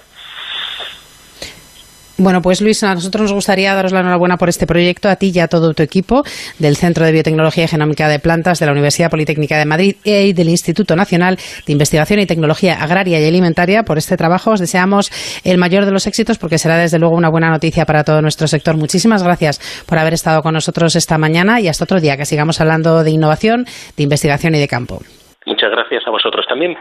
[2.23, 5.31] Bueno, pues Luis, a nosotros nos gustaría daros la enhorabuena por este proyecto, a ti
[5.34, 6.21] y a todo tu equipo
[6.60, 10.31] del Centro de Biotecnología y Genómica de Plantas de la Universidad Politécnica de Madrid y
[10.34, 14.51] del Instituto Nacional de Investigación y Tecnología Agraria y Alimentaria por este trabajo.
[14.51, 15.10] Os deseamos
[15.43, 18.47] el mayor de los éxitos porque será desde luego una buena noticia para todo nuestro
[18.47, 18.77] sector.
[18.77, 22.62] Muchísimas gracias por haber estado con nosotros esta mañana y hasta otro día que sigamos
[22.62, 23.65] hablando de innovación,
[23.97, 24.99] de investigación y de campo.
[25.47, 26.77] Muchas gracias a vosotros también.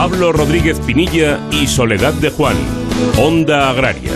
[0.00, 2.56] Pablo Rodríguez Pinilla y Soledad de Juan,
[3.18, 4.12] Onda Agraria.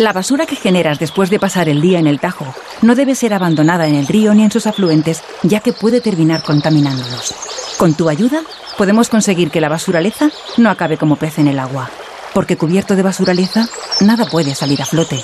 [0.00, 3.32] La basura que generas después de pasar el día en el Tajo no debe ser
[3.32, 7.32] abandonada en el río ni en sus afluentes, ya que puede terminar contaminándolos.
[7.78, 8.40] Con tu ayuda,
[8.76, 11.90] podemos conseguir que la basuraleza no acabe como pez en el agua,
[12.34, 13.68] porque cubierto de basuraleza,
[14.00, 15.22] nada puede salir a flote.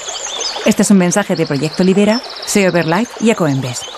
[0.66, 3.97] Este es un mensaje de Proyecto Lidera, SEO Life y Ecoembes.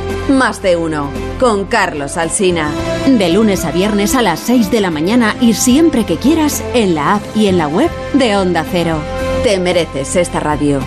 [0.29, 2.71] Más de uno, con Carlos Alsina.
[3.07, 6.95] De lunes a viernes a las 6 de la mañana y siempre que quieras en
[6.95, 8.99] la app y en la web de Onda Cero.
[9.43, 10.79] Te mereces esta radio.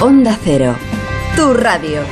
[0.00, 0.76] Onda Cero,
[1.36, 2.02] tu radio.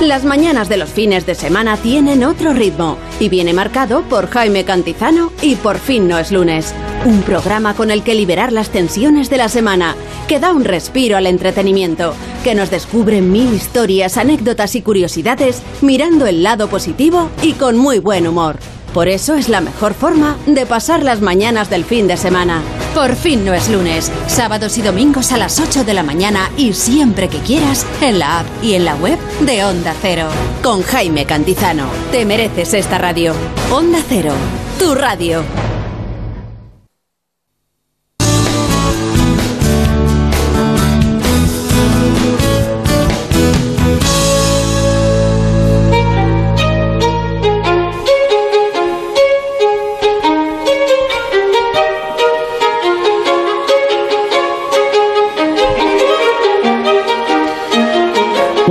[0.00, 4.64] Las mañanas de los fines de semana tienen otro ritmo y viene marcado por Jaime
[4.64, 6.74] Cantizano y Por fin no es lunes.
[7.04, 9.94] Un programa con el que liberar las tensiones de la semana,
[10.26, 16.26] que da un respiro al entretenimiento, que nos descubre mil historias, anécdotas y curiosidades mirando
[16.26, 18.56] el lado positivo y con muy buen humor.
[18.92, 22.62] Por eso es la mejor forma de pasar las mañanas del fin de semana.
[22.94, 26.72] Por fin no es lunes, sábados y domingos a las 8 de la mañana y
[26.72, 30.28] siempre que quieras en la app y en la web de Onda Cero.
[30.62, 31.86] Con Jaime Cantizano.
[32.10, 33.32] Te mereces esta radio.
[33.70, 34.32] Onda Cero,
[34.78, 35.59] tu radio.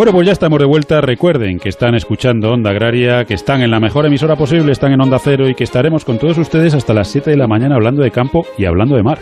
[0.09, 1.01] Bueno, pues ya estamos de vuelta.
[1.01, 5.01] Recuerden que están escuchando Onda Agraria, que están en la mejor emisora posible, están en
[5.01, 8.01] Onda Cero y que estaremos con todos ustedes hasta las 7 de la mañana hablando
[8.01, 9.19] de campo y hablando de mar.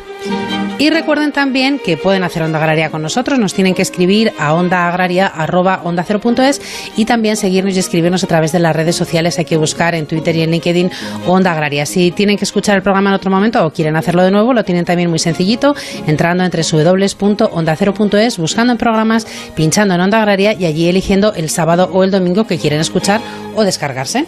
[0.79, 4.53] Y recuerden también que pueden hacer Onda Agraria con nosotros, nos tienen que escribir a
[4.53, 6.61] ondaagraria.es
[6.95, 9.39] y también seguirnos y escribirnos a través de las redes sociales.
[9.39, 10.91] Hay que buscar en Twitter y en LinkedIn
[11.25, 11.87] Onda Agraria.
[11.87, 14.63] Si tienen que escuchar el programa en otro momento o quieren hacerlo de nuevo, lo
[14.63, 20.65] tienen también muy sencillito, entrando entre www.ondacero.es, buscando en programas, pinchando en Onda Agraria y
[20.65, 23.19] allí eligiendo el sábado o el domingo que quieren escuchar
[23.55, 24.27] o descargarse.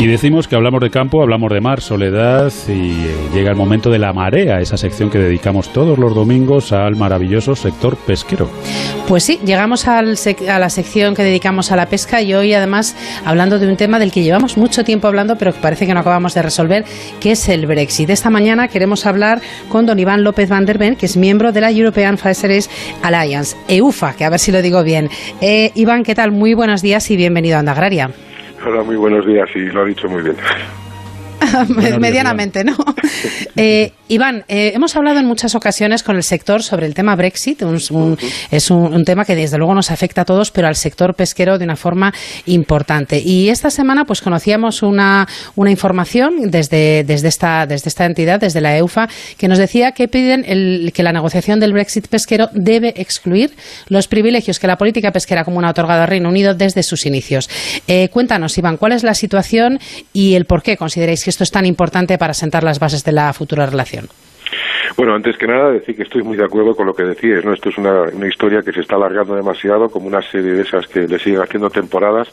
[0.00, 3.90] Y decimos que hablamos de campo, hablamos de mar, soledad y eh, llega el momento
[3.90, 8.50] de la marea, esa sección que dedicamos todos los domingos al maravilloso sector pesquero.
[9.06, 10.16] Pues sí, llegamos al
[10.48, 13.98] a la sección que dedicamos a la pesca y hoy además hablando de un tema
[13.98, 16.86] del que llevamos mucho tiempo hablando pero que parece que no acabamos de resolver,
[17.20, 18.08] que es el Brexit.
[18.08, 21.60] Esta mañana queremos hablar con don Iván López van der Ven, que es miembro de
[21.60, 22.70] la European Fisheries
[23.02, 25.10] Alliance, EUFA, que a ver si lo digo bien.
[25.42, 26.32] Eh, Iván, ¿qué tal?
[26.32, 28.10] Muy buenos días y bienvenido a Onda Agraria.
[28.62, 30.36] Hola, muy buenos días y lo ha dicho muy bien.
[31.98, 32.76] medianamente, ¿no?
[33.56, 37.62] Eh, Iván, eh, hemos hablado en muchas ocasiones con el sector sobre el tema Brexit.
[38.50, 41.64] es un, tema que desde luego nos afecta a todos, pero al sector pesquero de
[41.64, 42.12] una forma
[42.46, 43.20] importante.
[43.20, 48.60] Y esta semana, pues conocíamos una, una información desde, desde, esta, desde esta entidad, desde
[48.60, 52.94] la EUFA, que nos decía que piden el, que la negociación del Brexit pesquero debe
[52.96, 53.54] excluir
[53.88, 57.48] los privilegios que la política pesquera común ha otorgado al Reino Unido desde sus inicios.
[57.86, 59.78] Eh, cuéntanos, Iván, ¿cuál es la situación
[60.12, 63.12] y el por qué consideráis que esto es tan importante para sentar las bases de
[63.12, 64.08] la futura relación?
[64.96, 67.54] Bueno, antes que nada decir que estoy muy de acuerdo con lo que decís, ¿no?
[67.54, 71.06] Esto es una, historia que se está alargando demasiado, como una serie de esas que
[71.06, 72.28] le siguen haciendo temporadas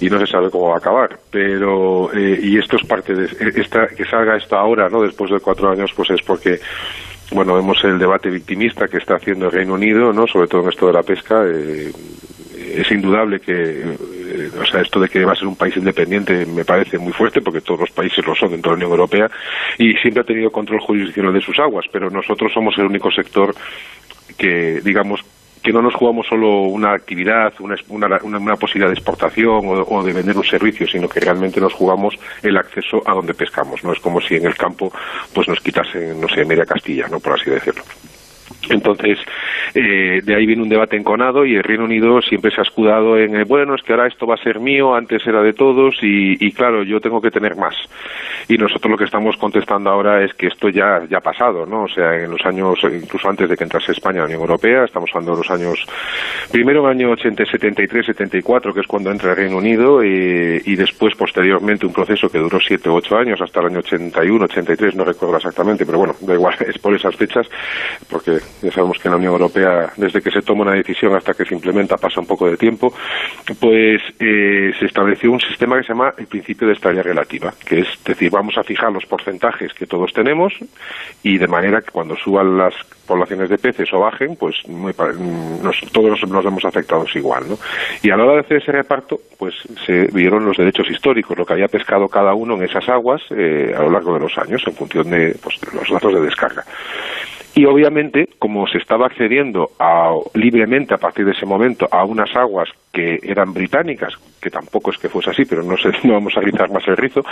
[0.00, 1.18] y no se sabe cómo va a acabar.
[1.30, 3.24] Pero, eh, y esto es parte de,
[3.60, 5.02] esta, que salga esto ahora, ¿no?
[5.02, 6.60] Después de cuatro años, pues es porque
[7.32, 10.26] bueno, vemos el debate victimista que está haciendo el Reino Unido, ¿no?
[10.26, 11.42] Sobre todo en esto de la pesca.
[11.44, 11.90] Eh,
[12.80, 16.46] es indudable que, eh, o sea, esto de que va a ser un país independiente
[16.46, 19.30] me parece muy fuerte, porque todos los países lo son dentro de la Unión Europea,
[19.78, 23.54] y siempre ha tenido control jurisdiccional de sus aguas, pero nosotros somos el único sector
[24.36, 25.20] que, digamos,
[25.66, 27.74] que no nos jugamos solo una actividad, una,
[28.22, 32.56] una, posibilidad de exportación o, de vender un servicio, sino que realmente nos jugamos el
[32.56, 33.82] acceso a donde pescamos.
[33.82, 34.92] No es como si en el campo
[35.34, 37.82] pues nos quitasen, no sé, media Castilla, no por así decirlo.
[38.70, 39.18] Entonces,
[39.74, 43.18] eh, de ahí viene un debate enconado y el Reino Unido siempre se ha escudado
[43.18, 45.96] en, eh, bueno, es que ahora esto va a ser mío, antes era de todos
[46.02, 47.74] y, claro, yo tengo que tener más.
[48.48, 51.84] Y nosotros lo que estamos contestando ahora es que esto ya, ya ha pasado, ¿no?
[51.84, 54.84] O sea, en los años, incluso antes de que entrase España a la Unión Europea,
[54.84, 55.84] estamos hablando de los años,
[56.52, 60.62] primero en el año 80, 73, 74, que es cuando entra el Reino Unido, y,
[60.64, 64.44] y después, posteriormente, un proceso que duró 7 o 8 años, hasta el año 81,
[64.44, 67.46] 83, no recuerdo exactamente, pero bueno, da igual, es por esas fechas,
[68.08, 71.34] porque ya sabemos que en la Unión Europea, desde que se toma una decisión hasta
[71.34, 72.92] que se implementa, pasa un poco de tiempo,
[73.60, 77.80] pues eh, se estableció un sistema que se llama el principio de estabilidad relativa, que
[77.80, 80.52] es decir, vamos a fijar los porcentajes que todos tenemos
[81.22, 82.74] y de manera que cuando suban las
[83.06, 84.56] poblaciones de peces o bajen, pues
[85.92, 87.58] todos nos, vemos afectados igual, ¿no?
[88.02, 89.54] Y a la hora de hacer ese reparto, pues
[89.86, 93.72] se vieron los derechos históricos, lo que había pescado cada uno en esas aguas eh,
[93.76, 96.64] a lo largo de los años, en función de pues, los datos de descarga.
[97.58, 99.70] Y obviamente, como se estaba accediendo
[100.34, 104.98] libremente a partir de ese momento a unas aguas que eran británicas, que tampoco es
[104.98, 107.24] que fuese así, pero no, sé, no vamos a rizar más el rizo,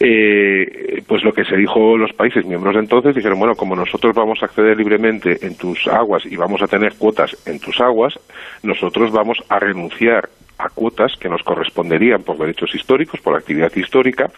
[0.00, 4.12] eh, pues lo que se dijo los países miembros de entonces dijeron, bueno, como nosotros
[4.12, 8.18] vamos a acceder libremente en tus aguas y vamos a tener cuotas en tus aguas,
[8.64, 10.28] nosotros vamos a renunciar
[10.58, 14.30] a cuotas que nos corresponderían por derechos históricos, por actividad histórica,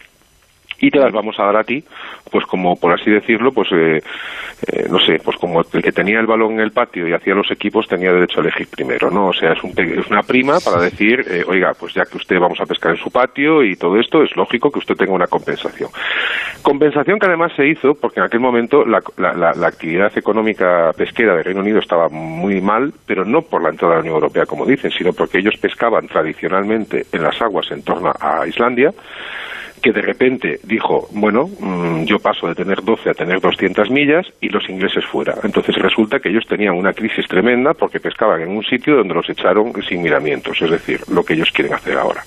[0.83, 1.81] y te las vamos a dar a ti,
[2.29, 4.01] pues como por así decirlo, pues eh,
[4.67, 7.33] eh, no sé, pues como el que tenía el balón en el patio y hacía
[7.33, 9.27] los equipos tenía derecho a elegir primero, ¿no?
[9.27, 12.59] O sea, es, es una prima para decir, eh, oiga, pues ya que usted vamos
[12.59, 15.89] a pescar en su patio y todo esto, es lógico que usted tenga una compensación.
[16.61, 21.45] Compensación que además se hizo porque en aquel momento la, la actividad económica pesquera del
[21.45, 24.65] Reino Unido estaba muy mal, pero no por la entrada a la Unión Europea, como
[24.65, 28.91] dicen, sino porque ellos pescaban tradicionalmente en las aguas en torno a Islandia,
[29.83, 34.25] que de repente dijo, bueno, mm, yo paso de tener 12 a tener 200 millas
[34.39, 35.35] y los ingleses fuera.
[35.43, 39.29] Entonces resulta que ellos tenían una crisis tremenda porque pescaban en un sitio donde los
[39.29, 42.23] echaron sin miramientos, es decir, lo que ellos quieren hacer ahora.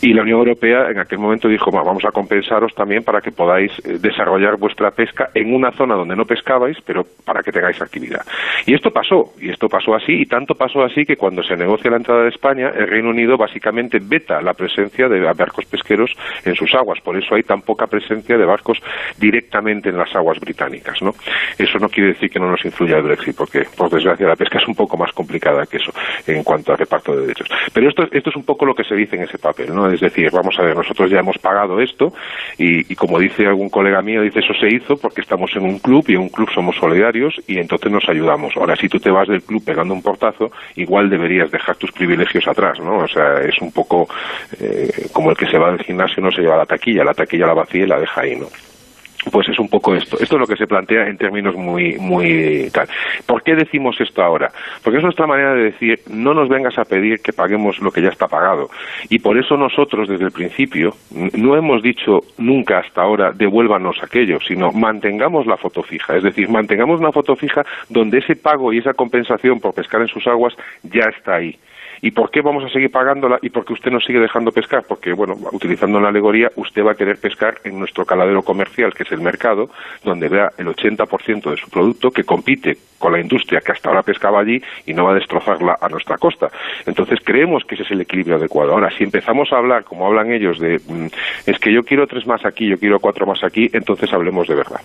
[0.00, 3.70] Y la Unión Europea en aquel momento dijo, vamos a compensaros también para que podáis
[3.84, 8.22] eh, desarrollar vuestra pesca en una zona donde no pescabais, pero para que tengáis actividad.
[8.64, 11.90] Y esto pasó, y esto pasó así, y tanto pasó así que cuando se negocia
[11.90, 16.10] la entrada de España, el Reino Unido básicamente veta la presencia de barcos pesqueros
[16.46, 18.78] en sus aguas Por eso hay tan poca presencia de barcos
[19.18, 21.12] directamente en las aguas británicas, ¿no?
[21.58, 24.58] Eso no quiere decir que no nos influya el Brexit, porque por desgracia la pesca
[24.58, 25.92] es un poco más complicada que eso
[26.26, 27.48] en cuanto a reparto de derechos.
[27.72, 29.90] Pero esto, esto es un poco lo que se dice en ese papel, ¿no?
[29.90, 32.12] Es decir, vamos a ver, nosotros ya hemos pagado esto
[32.58, 35.78] y, y como dice algún colega mío, dice eso se hizo porque estamos en un
[35.78, 38.52] club y en un club somos solidarios y entonces nos ayudamos.
[38.56, 42.46] Ahora, si tú te vas del club pegando un portazo, igual deberías dejar tus privilegios
[42.46, 42.98] atrás, ¿no?
[42.98, 44.08] O sea, es un poco
[44.60, 47.46] eh, como el que se va del gimnasio no se lleva la taquilla, la taquilla
[47.46, 48.46] la vacía y la deja ahí, ¿no?
[49.30, 50.18] Pues es un poco esto.
[50.20, 52.88] Esto es lo que se plantea en términos muy, muy tal.
[53.26, 54.50] ¿Por qué decimos esto ahora?
[54.82, 58.02] Porque es nuestra manera de decir, no nos vengas a pedir que paguemos lo que
[58.02, 58.68] ya está pagado.
[59.08, 60.94] Y por eso nosotros, desde el principio,
[61.38, 66.16] no hemos dicho nunca hasta ahora, devuélvanos aquello, sino mantengamos la foto fija.
[66.16, 70.08] Es decir, mantengamos una foto fija donde ese pago y esa compensación por pescar en
[70.08, 71.58] sus aguas ya está ahí.
[72.04, 74.84] ¿Y por qué vamos a seguir pagándola y por qué usted nos sigue dejando pescar?
[74.86, 79.04] Porque, bueno, utilizando la alegoría, usted va a querer pescar en nuestro caladero comercial, que
[79.04, 79.70] es el mercado,
[80.04, 84.02] donde vea el 80% de su producto que compite con la industria que hasta ahora
[84.02, 86.50] pescaba allí y no va a destrozarla a nuestra costa.
[86.84, 88.72] Entonces creemos que ese es el equilibrio adecuado.
[88.72, 91.06] Ahora, si empezamos a hablar, como hablan ellos, de mm,
[91.46, 94.56] es que yo quiero tres más aquí, yo quiero cuatro más aquí, entonces hablemos de
[94.56, 94.82] verdad.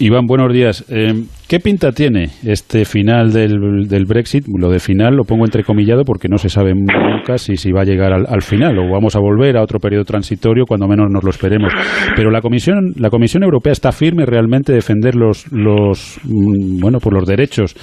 [0.00, 0.84] Iván, buenos días.
[0.88, 1.12] Eh,
[1.46, 4.44] ¿Qué pinta tiene este final del, del, Brexit?
[4.48, 8.12] Lo de final lo pongo entrecomillado porque no se sabe nunca si, va a llegar
[8.12, 11.30] al, al, final o vamos a volver a otro periodo transitorio cuando menos nos lo
[11.30, 11.72] esperemos.
[12.16, 17.14] Pero la Comisión, la Comisión Europea está firme realmente defender los, los, mm, bueno, por
[17.14, 17.76] los derechos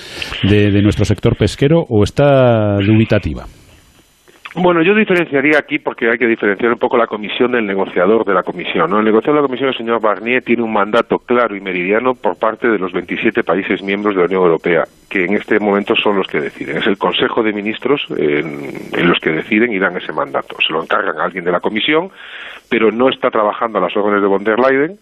[0.43, 3.45] de, de nuestro sector pesquero o está dubitativa.
[4.53, 8.33] Bueno, yo diferenciaría aquí porque hay que diferenciar un poco la comisión del negociador de
[8.33, 8.93] la comisión.
[8.93, 12.37] El negociador de la comisión, el señor Barnier, tiene un mandato claro y meridiano por
[12.37, 16.17] parte de los 27 países miembros de la Unión Europea, que en este momento son
[16.17, 16.77] los que deciden.
[16.77, 20.57] Es el Consejo de Ministros en, en los que deciden y dan ese mandato.
[20.67, 22.11] Se lo encargan a alguien de la comisión,
[22.71, 24.97] pero no está trabajando a las órdenes de von der Leyen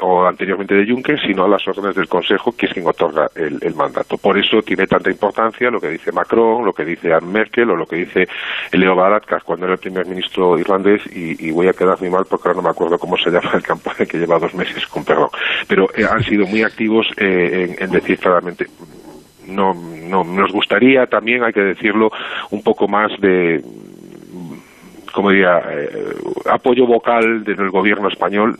[0.00, 3.74] o anteriormente de Juncker, sino a las órdenes del Consejo, que es quien otorga el,
[3.74, 4.16] mandato.
[4.16, 7.76] Por eso tiene tanta importancia lo que dice Macron, lo que dice Anne Merkel o
[7.76, 8.26] lo que dice
[8.72, 12.48] Leo Varadkar cuando era el primer ministro irlandés, y, voy a quedar muy mal porque
[12.48, 15.28] ahora no me acuerdo cómo se llama el campo que lleva dos meses, con perdón.
[15.68, 18.68] Pero eh, han sido muy activos eh, en, en decir claramente
[19.46, 22.10] no, no, nos gustaría también, hay que decirlo,
[22.50, 23.62] un poco más de,
[25.12, 26.14] como diría, eh,
[26.50, 28.56] apoyo vocal del gobierno español,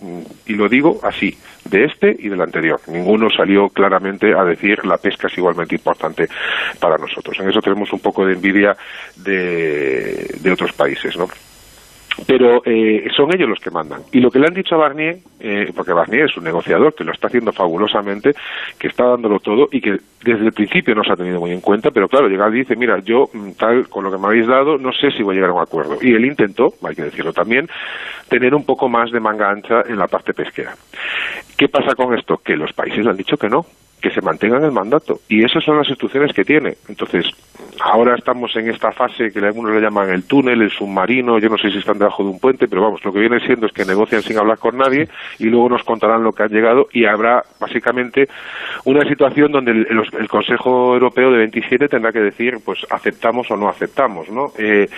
[0.46, 2.80] y lo digo así, de este y del anterior.
[2.86, 6.28] Ninguno salió claramente a decir la pesca es igualmente importante
[6.78, 7.38] para nosotros.
[7.40, 8.76] En eso tenemos un poco de envidia
[9.16, 11.26] de, de otros países, ¿no?
[12.26, 14.02] Pero eh, son ellos los que mandan.
[14.12, 17.04] Y lo que le han dicho a Barnier, eh, porque Barnier es un negociador que
[17.04, 18.32] lo está haciendo fabulosamente,
[18.78, 21.60] que está dándolo todo y que desde el principio no se ha tenido muy en
[21.60, 24.46] cuenta, pero claro, llega y dice, mira, yo mm, tal con lo que me habéis
[24.46, 25.98] dado, no sé si voy a llegar a un acuerdo.
[26.00, 27.68] Y él intentó, hay que decirlo también,
[28.28, 30.74] tener un poco más de manga ancha en la parte pesquera.
[31.56, 32.38] ¿Qué pasa con esto?
[32.38, 33.64] Que los países le han dicho que no,
[34.00, 35.20] que se mantengan el mandato.
[35.28, 36.74] Y esas son las instrucciones que tiene.
[36.88, 37.26] Entonces,
[37.83, 41.59] ahora estamos en esta fase que algunos le llaman el túnel, el submarino, yo no
[41.59, 43.85] sé si están debajo de un puente, pero vamos, lo que viene siendo es que
[43.85, 45.09] negocian sin hablar con nadie
[45.39, 48.28] y luego nos contarán lo que han llegado y habrá básicamente
[48.85, 53.68] una situación donde el, Consejo Europeo de 27 tendrá que decir, pues aceptamos o no
[53.68, 54.53] aceptamos, ¿no?
[54.59, 54.89] Eh,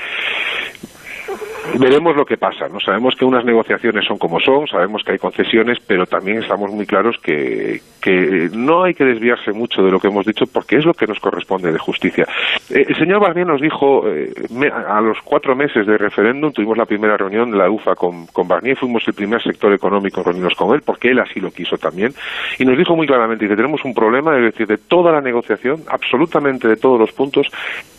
[1.78, 2.68] veremos lo que pasa.
[2.68, 6.70] No sabemos que unas negociaciones son como son, sabemos que hay concesiones, pero también estamos
[6.70, 10.76] muy claros que, que no hay que desviarse mucho de lo que hemos dicho porque
[10.76, 12.28] es lo que nos corresponde de justicia.
[12.68, 14.30] Eh, el señor Barnier nos dijo eh,
[14.70, 18.46] a los cuatro meses de referéndum tuvimos la primera reunión de la UFA con, con
[18.46, 21.78] Barnier, fuimos el primer sector económico en reunirnos con él porque él así lo quiso
[21.78, 22.12] también
[22.58, 25.80] y nos dijo muy claramente que tenemos un problema, es decir, de toda la negociación,
[25.88, 27.46] absolutamente de todos los puntos,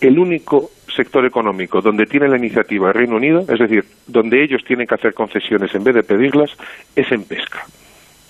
[0.02, 4.64] el único sector económico donde tiene la iniciativa el Reino Unido, es decir, donde ellos
[4.64, 6.56] tienen que hacer concesiones en vez de pedirlas,
[6.96, 7.66] es en pesca.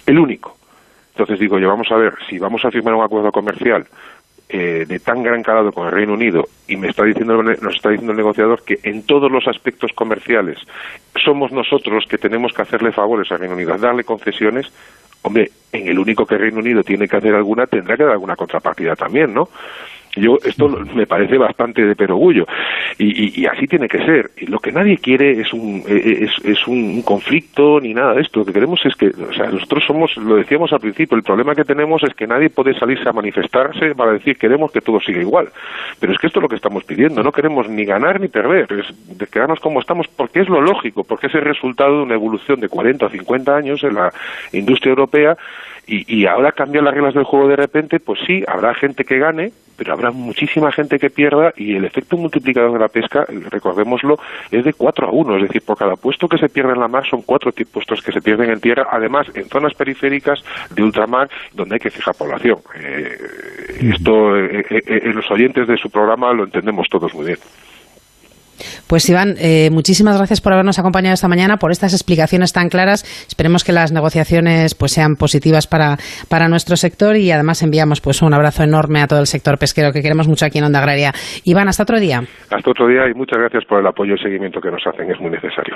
[0.06, 0.55] El único.
[1.16, 3.88] Entonces digo, yo vamos a ver, si vamos a firmar un acuerdo comercial
[4.50, 7.90] eh, de tan gran calado con el Reino Unido y me está diciendo nos está
[7.90, 10.60] diciendo el negociador que en todos los aspectos comerciales
[11.24, 14.72] somos nosotros los que tenemos que hacerle favores al Reino Unido, darle concesiones,
[15.22, 18.12] hombre, en el único que el Reino Unido tiene que hacer alguna tendrá que dar
[18.12, 19.48] alguna contrapartida también, ¿no?
[20.16, 22.46] Yo esto me parece bastante de perogullo
[22.98, 24.32] y, y, y, así tiene que ser.
[24.38, 28.40] Y lo que nadie quiere es un es, es un conflicto ni nada de esto.
[28.40, 31.56] Lo que queremos es que, o sea, nosotros somos, lo decíamos al principio, el problema
[31.56, 35.22] que tenemos es que nadie puede salirse a manifestarse para decir queremos que todo siga
[35.22, 35.50] igual.
[36.00, 37.22] Pero es que esto es lo que estamos pidiendo.
[37.22, 41.04] No queremos ni ganar ni perder, es de quedarnos como estamos porque es lo lógico,
[41.04, 44.14] porque es el resultado de una evolución de 40 o 50 años en la
[44.54, 45.38] industria europea
[45.88, 49.20] Y, y ahora cambian las reglas del juego de repente, pues sí, habrá gente que
[49.20, 54.18] gane, pero habrá muchísima gente que pierda y el efecto multiplicador de la pesca, recordémoslo,
[54.52, 56.88] es de 4 a 1, es decir, por cada puesto que se pierde en la
[56.88, 61.30] mar son cuatro puestos que se pierden en tierra, además en zonas periféricas de ultramar
[61.54, 62.58] donde hay que fijar población.
[62.76, 63.18] Eh,
[63.94, 67.38] esto, eh, eh, los oyentes de su programa lo entendemos todos muy bien.
[68.88, 73.04] Pues Iván, eh, muchísimas gracias por habernos acompañado esta mañana, por estas explicaciones tan claras.
[73.28, 75.98] Esperemos que las negociaciones pues sean positivas para,
[76.30, 79.92] para nuestro sector y además enviamos pues un abrazo enorme a todo el sector pesquero
[79.92, 81.12] que queremos mucho aquí en Onda Agraria.
[81.44, 82.22] Iván, hasta otro día.
[82.50, 85.20] Hasta otro día y muchas gracias por el apoyo y seguimiento que nos hacen, es
[85.20, 85.76] muy necesario.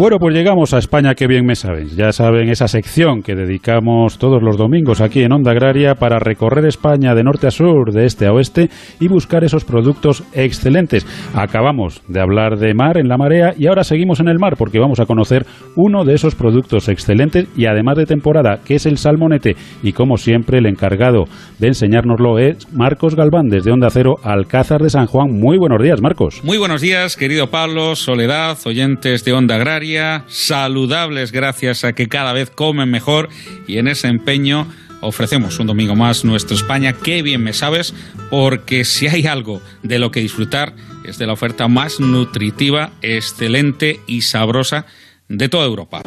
[0.00, 1.90] Bueno, pues llegamos a España, que bien me saben.
[1.94, 6.64] Ya saben esa sección que dedicamos todos los domingos aquí en Onda Agraria para recorrer
[6.64, 11.06] España de norte a sur, de este a oeste y buscar esos productos excelentes.
[11.34, 14.78] Acabamos de hablar de mar en la marea y ahora seguimos en el mar porque
[14.78, 15.44] vamos a conocer
[15.76, 19.54] uno de esos productos excelentes y además de temporada, que es el salmonete.
[19.82, 21.24] Y como siempre, el encargado
[21.58, 25.28] de enseñárnoslo es Marcos Galván, desde Onda Cero, Alcázar de San Juan.
[25.30, 26.40] Muy buenos días, Marcos.
[26.42, 29.89] Muy buenos días, querido Pablo, Soledad, oyentes de Onda Agraria
[30.28, 33.28] saludables gracias a que cada vez comen mejor
[33.66, 34.66] y en ese empeño
[35.00, 36.92] ofrecemos un domingo más nuestro España.
[36.92, 37.94] Qué bien me sabes,
[38.30, 40.74] porque si hay algo de lo que disfrutar
[41.04, 44.86] es de la oferta más nutritiva, excelente y sabrosa
[45.28, 46.02] de toda Europa.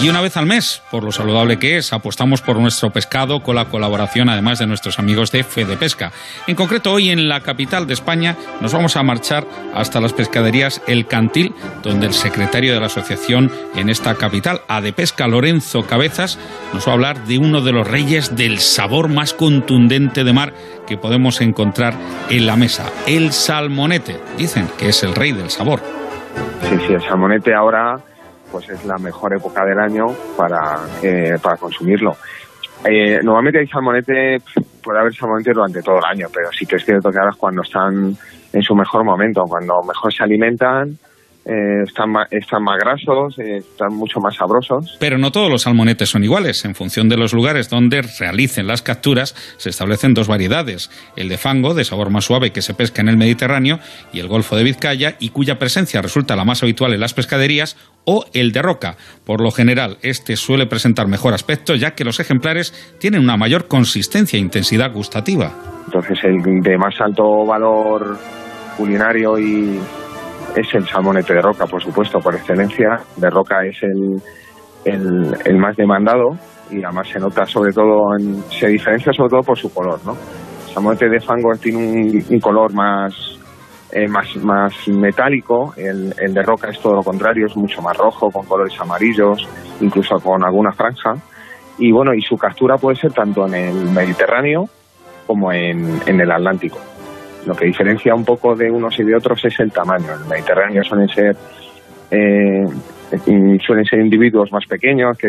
[0.00, 3.56] Y una vez al mes, por lo saludable que es, apostamos por nuestro pescado con
[3.56, 6.12] la colaboración además de nuestros amigos de Fede Pesca.
[6.46, 9.44] En concreto, hoy en la capital de España nos vamos a marchar
[9.74, 14.60] hasta las pescaderías El Cantil, donde el secretario de la asociación en esta capital,
[14.94, 16.38] Pesca Lorenzo Cabezas,
[16.72, 20.52] nos va a hablar de uno de los reyes del sabor más contundente de mar
[20.86, 21.94] que podemos encontrar
[22.30, 24.16] en la mesa, el salmonete.
[24.36, 25.80] Dicen que es el rey del sabor.
[26.62, 27.96] Sí, sí, el salmonete ahora
[28.50, 32.16] pues es la mejor época del año para, eh, para consumirlo.
[32.84, 34.38] Eh, normalmente hay salmonete,
[34.82, 37.36] puede haber salmonete durante todo el año, pero sí que es cierto que ahora es
[37.36, 38.16] cuando están
[38.52, 40.96] en su mejor momento, cuando mejor se alimentan,
[41.48, 44.98] eh, están, más, están más grasos, eh, están mucho más sabrosos.
[45.00, 46.62] Pero no todos los salmonetes son iguales.
[46.66, 50.90] En función de los lugares donde realicen las capturas, se establecen dos variedades.
[51.16, 53.78] El de fango, de sabor más suave, que se pesca en el Mediterráneo,
[54.12, 57.78] y el Golfo de Vizcaya, y cuya presencia resulta la más habitual en las pescaderías,
[58.04, 58.96] o el de roca.
[59.24, 63.68] Por lo general, este suele presentar mejor aspecto, ya que los ejemplares tienen una mayor
[63.68, 65.54] consistencia e intensidad gustativa.
[65.86, 68.18] Entonces, el de más alto valor
[68.76, 69.78] culinario y,
[70.56, 72.96] es el salmonete de roca, por supuesto, por excelencia.
[73.16, 74.22] De roca es el,
[75.44, 76.30] el, más demandado
[76.70, 78.16] y además se nota sobre todo,
[78.50, 80.12] se diferencia sobre todo por su color, ¿no?
[80.12, 83.14] El salmonete de fango tiene un, color más,
[83.92, 87.96] eh, más, más metálico, el, el, de roca es todo lo contrario, es mucho más
[87.96, 89.48] rojo, con colores amarillos,
[89.80, 91.14] incluso con alguna franja.
[91.78, 94.64] Y bueno, y su captura puede ser tanto en el Mediterráneo
[95.26, 96.78] como en, en el Atlántico.
[97.48, 100.04] Lo que diferencia un poco de unos y de otros es el tamaño.
[100.14, 101.34] En el Mediterráneo suelen ser
[102.10, 102.62] eh,
[103.64, 105.28] suelen ser individuos más pequeños que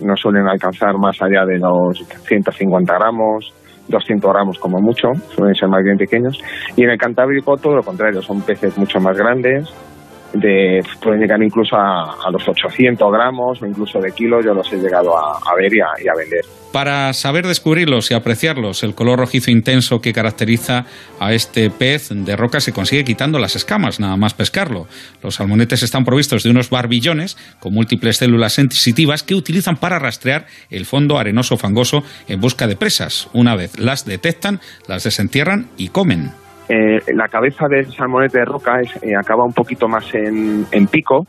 [0.00, 3.52] no suelen alcanzar más allá de los 150 gramos,
[3.88, 6.42] 200 gramos como mucho, suelen ser más bien pequeños.
[6.76, 9.68] Y en el Cantábrico todo lo contrario, son peces mucho más grandes,
[10.32, 14.76] de, pueden llegar incluso a, los 800 gramos o incluso de kilos, yo los he
[14.76, 16.44] llegado a, ver y a, vender.
[16.72, 20.86] Para saber descubrirlos y apreciarlos, el color rojizo intenso que caracteriza
[21.18, 24.86] a este pez de roca se consigue quitando las escamas, nada más pescarlo.
[25.22, 30.46] Los salmonetes están provistos de unos barbillones con múltiples células sensitivas que utilizan para rastrear
[30.70, 33.28] el fondo arenoso fangoso en busca de presas.
[33.32, 36.30] Una vez las detectan, las desentierran y comen.
[36.72, 41.26] Eh, la cabeza del salmonete de roca es, eh, acaba un poquito más en, pico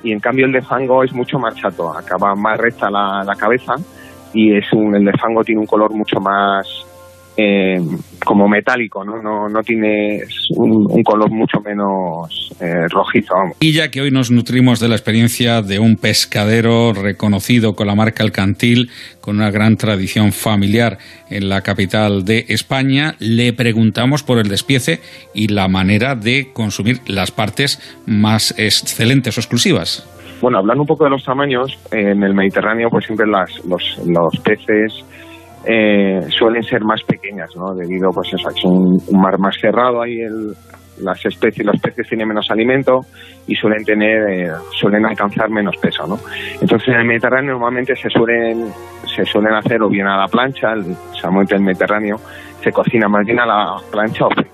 [0.00, 3.74] y en cambio el de fango es mucho más chato, acaba más recta la, cabeza
[4.32, 6.86] y es un, el de fango tiene un color mucho más
[7.36, 7.76] eh,
[8.24, 9.20] como metálico, ¿no?
[9.22, 10.20] No, no tiene
[10.56, 13.34] un, color mucho menos eh, rojizo.
[13.60, 17.94] Y ya que hoy nos nutrimos de la experiencia de un pescadero reconocido con la
[17.94, 20.98] marca Alcantil, con una gran tradición familiar
[21.30, 25.00] en la capital de España, le preguntamos por el despiece
[25.34, 30.08] y la manera de consumir las partes más excelentes o exclusivas.
[30.40, 34.36] Bueno, hablando un poco de los tamaños, en el Mediterráneo pues siempre las, los, los
[34.42, 35.04] peces
[35.66, 37.74] eh, suelen ser más pequeñas, ¿no?
[37.74, 40.54] Debido, pues eso, es un, mar más cerrado, ahí el,
[41.02, 43.00] las especies, los peces tienen menos alimento
[43.48, 46.18] y suelen tener, eh, suelen alcanzar menos peso, ¿no?
[46.60, 48.68] Entonces en el Mediterráneo normalmente se suelen,
[49.04, 52.16] se suelen hacer o bien a la plancha, el salmonete del Mediterráneo
[52.62, 54.50] se cocina más bien a la plancha o frito.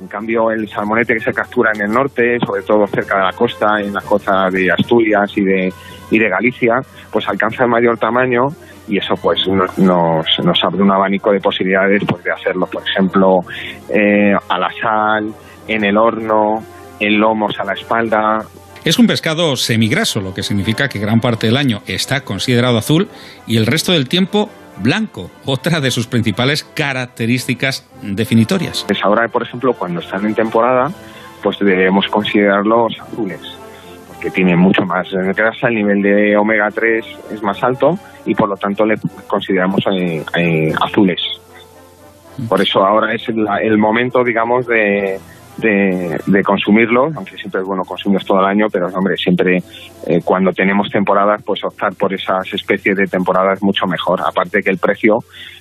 [0.00, 3.32] En cambio, el salmonete que se captura en el norte, sobre todo cerca de la
[3.32, 5.72] costa, en las costas de Asturias y de,
[6.10, 6.74] y de Galicia,
[7.10, 8.48] pues alcanza el mayor tamaño
[8.88, 13.40] y eso pues nos, nos abre un abanico de posibilidades pues, de hacerlo, por ejemplo,
[13.88, 15.32] eh, a la sal,
[15.66, 16.62] en el horno,
[17.00, 18.38] en lomos a la espalda.
[18.84, 23.08] Es un pescado semigraso, lo que significa que gran parte del año está considerado azul
[23.46, 28.84] y el resto del tiempo blanco, otra de sus principales características definitorias.
[28.86, 30.92] Pues ahora, por ejemplo, cuando están en temporada,
[31.42, 33.40] pues debemos considerarlos azules
[34.20, 38.48] que tiene mucho más grasa, el nivel de omega 3 es más alto y por
[38.48, 38.96] lo tanto le
[39.26, 41.20] consideramos eh, eh, azules.
[42.48, 45.18] Por eso ahora es el, momento, digamos, de,
[45.56, 49.62] de, consumirlo, aunque siempre es bueno consumirlos todo el año, pero hombre, siempre
[50.06, 54.20] eh, cuando tenemos temporadas, pues optar por esas especies de temporadas mucho mejor.
[54.20, 55.18] Aparte que el precio,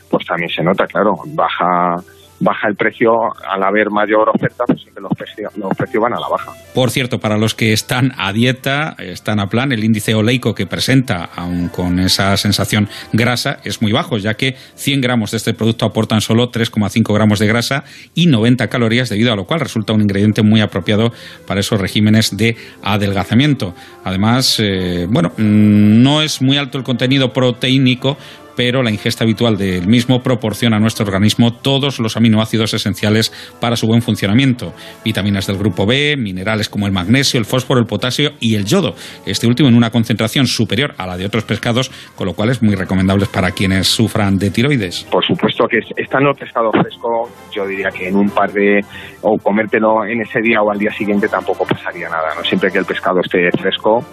[0.10, 1.96] pues también se nota, claro, baja
[2.40, 3.12] baja el precio
[3.48, 6.52] al haber mayor oferta, pues sí que los precios, los precios van a la baja.
[6.74, 10.66] Por cierto, para los que están a dieta, están a plan, el índice oleico que
[10.66, 15.54] presenta, aun con esa sensación grasa, es muy bajo, ya que 100 gramos de este
[15.54, 17.84] producto aportan solo 3,5 gramos de grasa
[18.14, 21.12] y 90 calorías, debido a lo cual resulta un ingrediente muy apropiado
[21.48, 23.74] para esos regímenes de adelgazamiento.
[24.04, 28.18] Además, eh, bueno, mm, no es muy alto el contenido proteínico,
[28.56, 33.76] pero la ingesta habitual del mismo proporciona a nuestro organismo todos los aminoácidos esenciales para
[33.76, 34.74] su buen funcionamiento.
[35.04, 38.96] Vitaminas del grupo B, minerales como el magnesio, el fósforo, el potasio y el yodo.
[39.26, 42.62] Este último en una concentración superior a la de otros pescados, con lo cual es
[42.62, 45.06] muy recomendable para quienes sufran de tiroides.
[45.12, 48.82] Por supuesto que estando el pescado fresco, yo diría que en un par de
[49.22, 52.36] o comértelo en ese día o al día siguiente tampoco pasaría nada.
[52.36, 54.04] No siempre que el pescado esté fresco,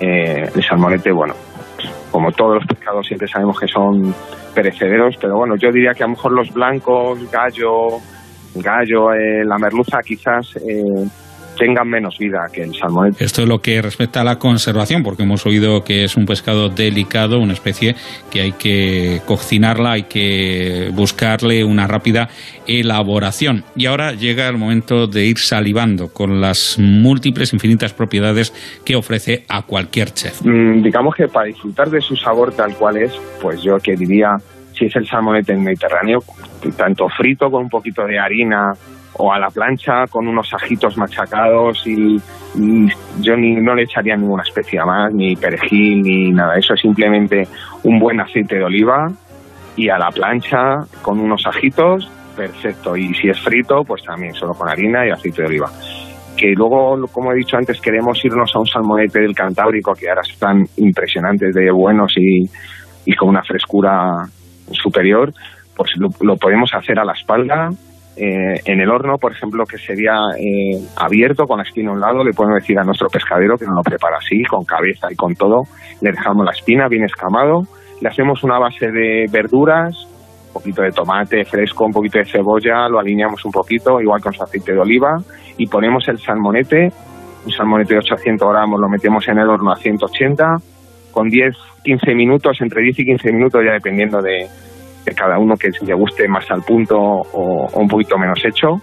[0.00, 1.34] eh, el salmonete, bueno,
[2.10, 4.14] como todos los pescados siempre sabemos que son
[4.54, 7.98] perecederos, pero bueno, yo diría que a lo mejor los blancos, gallo,
[8.54, 11.06] gallo, eh, la merluza quizás eh,
[11.56, 13.14] tengan menos vida que el salmón.
[13.18, 16.68] Esto es lo que respecta a la conservación, porque hemos oído que es un pescado
[16.68, 17.94] delicado, una especie
[18.30, 22.28] que hay que cocinarla, hay que buscarle una rápida
[22.66, 23.64] elaboración.
[23.74, 28.52] Y ahora llega el momento de ir salivando con las múltiples, infinitas propiedades
[28.84, 30.42] que ofrece a cualquier chef.
[30.44, 34.36] Mm, digamos que para disfrutar de su sabor tal cual es, pues yo que diría,
[34.72, 36.22] si es el salmonete mediterráneo,
[36.76, 38.72] tanto frito con un poquito de harina
[39.18, 42.20] o a la plancha con unos ajitos machacados y,
[43.20, 46.56] yo ni, no le echaría ninguna especia más, ni perejil, ni nada.
[46.56, 47.46] Eso es simplemente
[47.82, 49.10] un buen aceite de oliva
[49.76, 52.96] y a la plancha con unos ajitos, perfecto.
[52.96, 55.70] Y si es frito, pues también solo con harina y aceite de oliva.
[56.36, 60.22] Que luego, como he dicho antes, queremos irnos a un salmonete del Cantábrico que ahora
[60.22, 62.48] están impresionantes de buenos y,
[63.04, 64.24] y con una frescura
[64.72, 65.32] superior,
[65.74, 65.90] pues
[66.20, 67.70] lo podemos hacer a la espalda
[68.16, 72.00] eh, en el horno, por ejemplo, que sería eh, abierto con la espina a un
[72.00, 75.14] lado, le podemos decir a nuestro pescadero que nos lo prepara así, con cabeza y
[75.14, 75.62] con todo.
[76.00, 77.62] Le dejamos la espina bien escamado,
[78.00, 79.94] le hacemos una base de verduras,
[80.48, 84.32] un poquito de tomate fresco, un poquito de cebolla, lo alineamos un poquito, igual con
[84.32, 85.16] su aceite de oliva,
[85.58, 86.88] y ponemos el salmonete,
[87.44, 90.44] un salmonete de 800 gramos, lo metemos en el horno a 180,
[91.12, 91.54] con 10,
[91.84, 94.48] 15 minutos, entre 10 y 15 minutos, ya dependiendo de,
[95.06, 98.80] de cada uno que le guste más al punto o, un poquito menos hecho.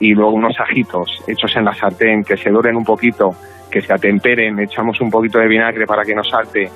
[0.00, 3.30] Y luego unos ajitos hechos en la sartén que se doren un poquito,
[3.70, 6.68] que se atemperen, echamos un poquito de vinagre para que no salte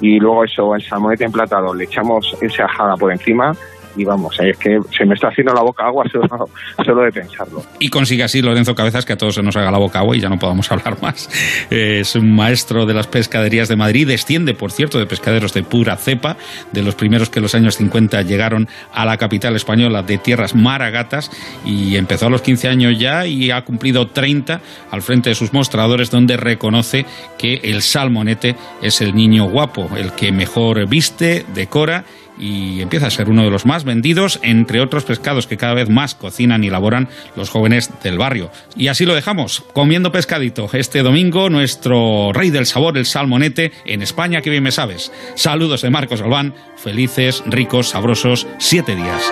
[0.00, 3.52] y luego eso, el salmonete emplatado, le echamos esa ajada por encima
[3.96, 6.04] y vamos, es que se me está haciendo la boca agua
[6.84, 7.62] solo, de pensarlo.
[7.78, 10.20] Y consigue así Lorenzo Cabezas que a todos se nos haga la boca agua y
[10.20, 11.28] ya no podamos hablar más.
[11.70, 15.96] Es un maestro de las pescaderías de Madrid, desciende, por cierto, de pescaderos de pura
[15.96, 16.36] cepa,
[16.72, 20.54] de los primeros que en los años 50 llegaron a la capital española de tierras
[20.54, 21.30] maragatas
[21.64, 25.52] y empezó a los 15 años ya y ha cumplido 30 al frente de sus
[25.52, 27.06] mostradores donde reconoce
[27.38, 32.04] que el salmonete es el niño guapo, el que mejor viste, decora
[32.38, 35.88] y empieza a ser uno de los más vendidos, entre otros pescados que cada vez
[35.88, 38.50] más cocinan y elaboran los jóvenes del barrio.
[38.76, 40.68] Y así lo dejamos, comiendo pescadito.
[40.72, 45.12] Este domingo, nuestro rey del sabor, el salmonete, en España, que bien me sabes.
[45.34, 49.22] Saludos de Marcos Albán, felices, ricos, sabrosos, siete días.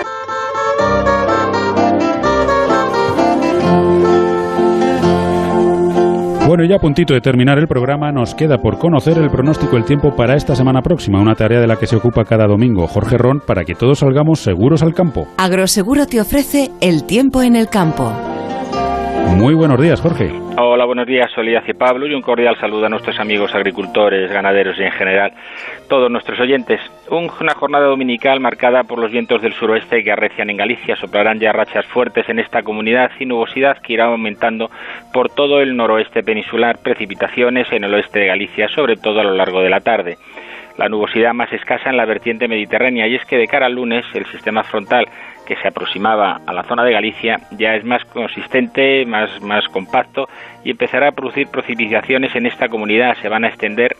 [6.71, 10.15] Ya a puntito de terminar el programa, nos queda por conocer el pronóstico del tiempo
[10.15, 13.41] para esta semana próxima, una tarea de la que se ocupa cada domingo Jorge Ron
[13.45, 15.27] para que todos salgamos seguros al campo.
[15.37, 18.13] Agroseguro te ofrece el tiempo en el campo.
[19.35, 20.31] Muy buenos días, Jorge.
[20.57, 24.77] Hola, buenos días, Solías y Pablo, y un cordial saludo a nuestros amigos agricultores, ganaderos
[24.79, 25.33] y en general
[25.89, 26.79] todos nuestros oyentes.
[27.11, 31.51] Una jornada dominical marcada por los vientos del suroeste que arrecian en Galicia, soplarán ya
[31.51, 33.11] rachas fuertes en esta comunidad.
[33.19, 34.71] Y nubosidad que irá aumentando
[35.11, 39.35] por todo el noroeste peninsular, precipitaciones en el oeste de Galicia, sobre todo a lo
[39.35, 40.17] largo de la tarde.
[40.77, 43.07] La nubosidad más escasa en la vertiente mediterránea.
[43.07, 45.09] Y es que de cara al lunes el sistema frontal
[45.45, 50.29] que se aproximaba a la zona de Galicia ya es más consistente, más, más compacto
[50.63, 53.17] y empezará a producir precipitaciones en esta comunidad.
[53.21, 53.97] Se van a extender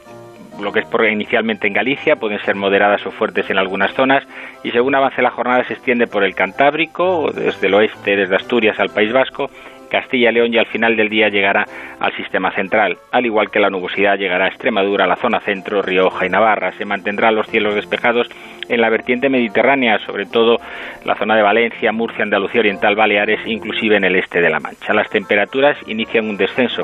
[0.64, 4.24] lo que es por inicialmente en Galicia, pueden ser moderadas o fuertes en algunas zonas,
[4.64, 8.80] y según avance la jornada se extiende por el Cantábrico, desde el oeste, desde Asturias
[8.80, 9.50] al País Vasco,
[9.92, 11.66] Castilla y León y al final del día llegará
[12.00, 16.26] al sistema central, al igual que la nubosidad llegará a Extremadura, la zona centro, Rioja
[16.26, 16.72] y Navarra.
[16.72, 18.30] Se mantendrán los cielos despejados
[18.70, 20.60] en la vertiente mediterránea, sobre todo
[21.04, 24.94] la zona de Valencia, Murcia, Andalucía Oriental, Baleares, inclusive en el este de la Mancha.
[24.94, 26.84] Las temperaturas inician un descenso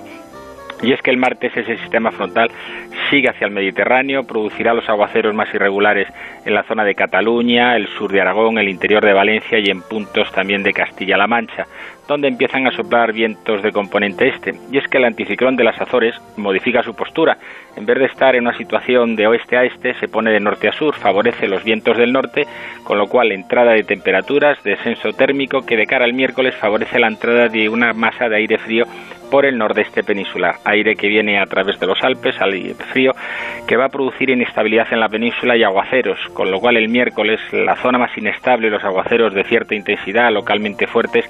[0.81, 2.51] y es que el martes ese sistema frontal
[3.09, 6.07] sigue hacia el Mediterráneo, producirá los aguaceros más irregulares
[6.45, 9.81] en la zona de Cataluña, el sur de Aragón, el interior de Valencia y en
[9.81, 11.65] puntos también de Castilla-La Mancha
[12.07, 14.53] donde empiezan a soplar vientos de componente este.
[14.71, 17.37] Y es que el anticiclón de las Azores modifica su postura.
[17.75, 20.67] En vez de estar en una situación de oeste a este, se pone de norte
[20.67, 22.47] a sur, favorece los vientos del norte,
[22.83, 27.07] con lo cual entrada de temperaturas, descenso térmico, que de cara al miércoles favorece la
[27.07, 28.85] entrada de una masa de aire frío
[29.29, 33.11] por el nordeste peninsular, aire que viene a través de los Alpes, aire frío,
[33.67, 37.39] que va a producir inestabilidad en la península y aguaceros, con lo cual el miércoles
[37.51, 41.25] la zona más inestable, los aguaceros de cierta intensidad, localmente fuertes,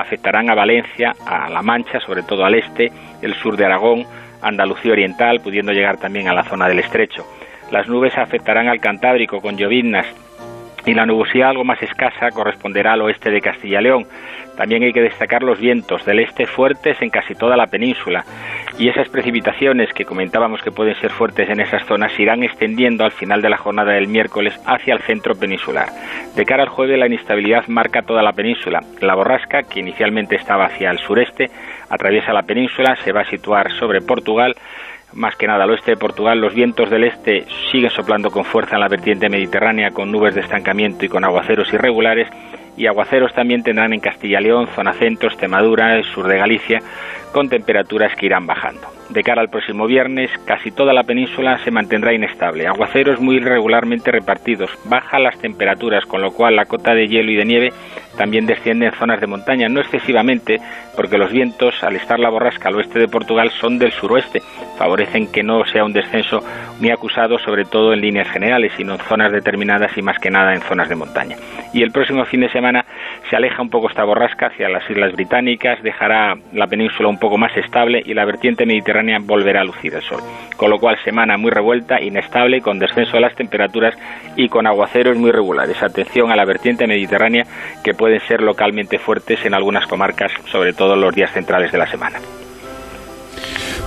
[0.00, 2.90] afectarán a Valencia, a La Mancha, sobre todo al este,
[3.22, 4.04] el sur de Aragón,
[4.42, 7.24] Andalucía Oriental, pudiendo llegar también a la zona del estrecho.
[7.70, 10.06] Las nubes afectarán al Cantábrico con lloviznas
[10.86, 14.06] y la nubosidad algo más escasa corresponderá al oeste de Castilla y León.
[14.56, 18.24] También hay que destacar los vientos del este fuertes en casi toda la península
[18.78, 23.04] y esas precipitaciones que comentábamos que pueden ser fuertes en esas zonas se irán extendiendo
[23.04, 25.88] al final de la jornada del miércoles hacia el centro peninsular.
[26.34, 28.80] De cara al jueves la inestabilidad marca toda la península.
[29.00, 31.50] La borrasca, que inicialmente estaba hacia el sureste,
[31.90, 34.54] atraviesa la península, se va a situar sobre Portugal,
[35.12, 38.76] más que nada al oeste de Portugal, los vientos del este siguen soplando con fuerza
[38.76, 42.28] en la vertiente mediterránea con nubes de estancamiento y con aguaceros irregulares.
[42.76, 46.80] Y aguaceros también tendrán en Castilla y León, zona centro, Extremadura, el sur de Galicia,
[47.32, 48.80] con temperaturas que irán bajando.
[49.10, 54.12] De cara al próximo viernes, casi toda la península se mantendrá inestable, aguaceros muy irregularmente
[54.12, 57.72] repartidos, bajan las temperaturas, con lo cual la cota de hielo y de nieve
[58.16, 60.58] también desciende en zonas de montaña, no excesivamente,
[60.96, 64.40] porque los vientos, al estar la borrasca al oeste de Portugal, son del suroeste,
[64.78, 66.40] favorecen que no sea un descenso
[66.80, 70.54] muy acusado, sobre todo en líneas generales, sino en zonas determinadas y más que nada
[70.54, 71.36] en zonas de montaña.
[71.72, 72.84] Y el próximo fin de semana
[73.28, 77.38] se aleja un poco esta borrasca hacia las Islas Británicas, dejará la península un poco
[77.38, 80.20] más estable y la vertiente mediterránea volverá a lucir el sol.
[80.56, 83.94] Con lo cual, semana muy revuelta, inestable, con descenso de las temperaturas
[84.36, 85.82] y con aguaceros muy regulares.
[85.82, 87.44] Atención a la vertiente mediterránea
[87.84, 91.86] que pueden ser localmente fuertes en algunas comarcas, sobre todo los días centrales de la
[91.86, 92.18] semana.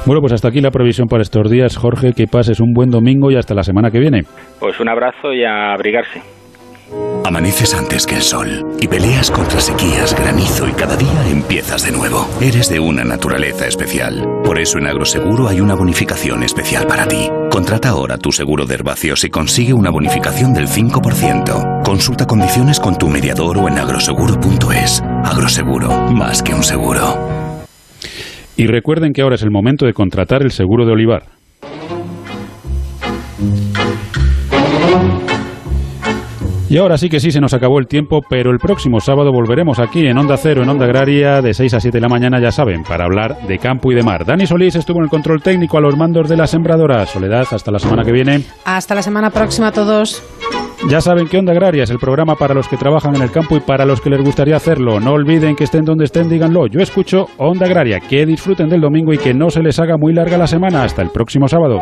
[0.05, 1.75] Bueno, pues hasta aquí la previsión para estos días.
[1.75, 4.21] Jorge, que pases un buen domingo y hasta la semana que viene.
[4.59, 6.21] Pues un abrazo y a abrigarse.
[7.25, 11.91] Amaneces antes que el sol y peleas contra sequías, granizo y cada día empiezas de
[11.91, 12.27] nuevo.
[12.41, 14.27] Eres de una naturaleza especial.
[14.43, 17.29] Por eso en Agroseguro hay una bonificación especial para ti.
[17.49, 21.83] Contrata ahora tu seguro de herbacios y consigue una bonificación del 5%.
[21.83, 25.01] Consulta condiciones con tu mediador o en agroseguro.es.
[25.23, 27.17] Agroseguro, más que un seguro.
[28.57, 31.23] Y recuerden que ahora es el momento de contratar el seguro de olivar.
[36.69, 39.79] Y ahora sí que sí se nos acabó el tiempo, pero el próximo sábado volveremos
[39.79, 42.51] aquí en Onda Cero, en Onda Agraria, de 6 a 7 de la mañana, ya
[42.51, 44.25] saben, para hablar de campo y de mar.
[44.25, 47.05] Dani Solís estuvo en el control técnico a los mandos de la sembradora.
[47.05, 48.43] Soledad, hasta la semana que viene.
[48.65, 50.23] Hasta la semana próxima a todos.
[50.89, 53.55] Ya saben que Onda Agraria es el programa para los que trabajan en el campo
[53.55, 54.99] y para los que les gustaría hacerlo.
[54.99, 56.67] No olviden que estén donde estén, díganlo.
[56.67, 57.99] Yo escucho Onda Agraria.
[57.99, 60.83] Que disfruten del domingo y que no se les haga muy larga la semana.
[60.83, 61.79] Hasta el próximo sábado.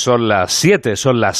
[0.00, 1.36] Son las 7, son las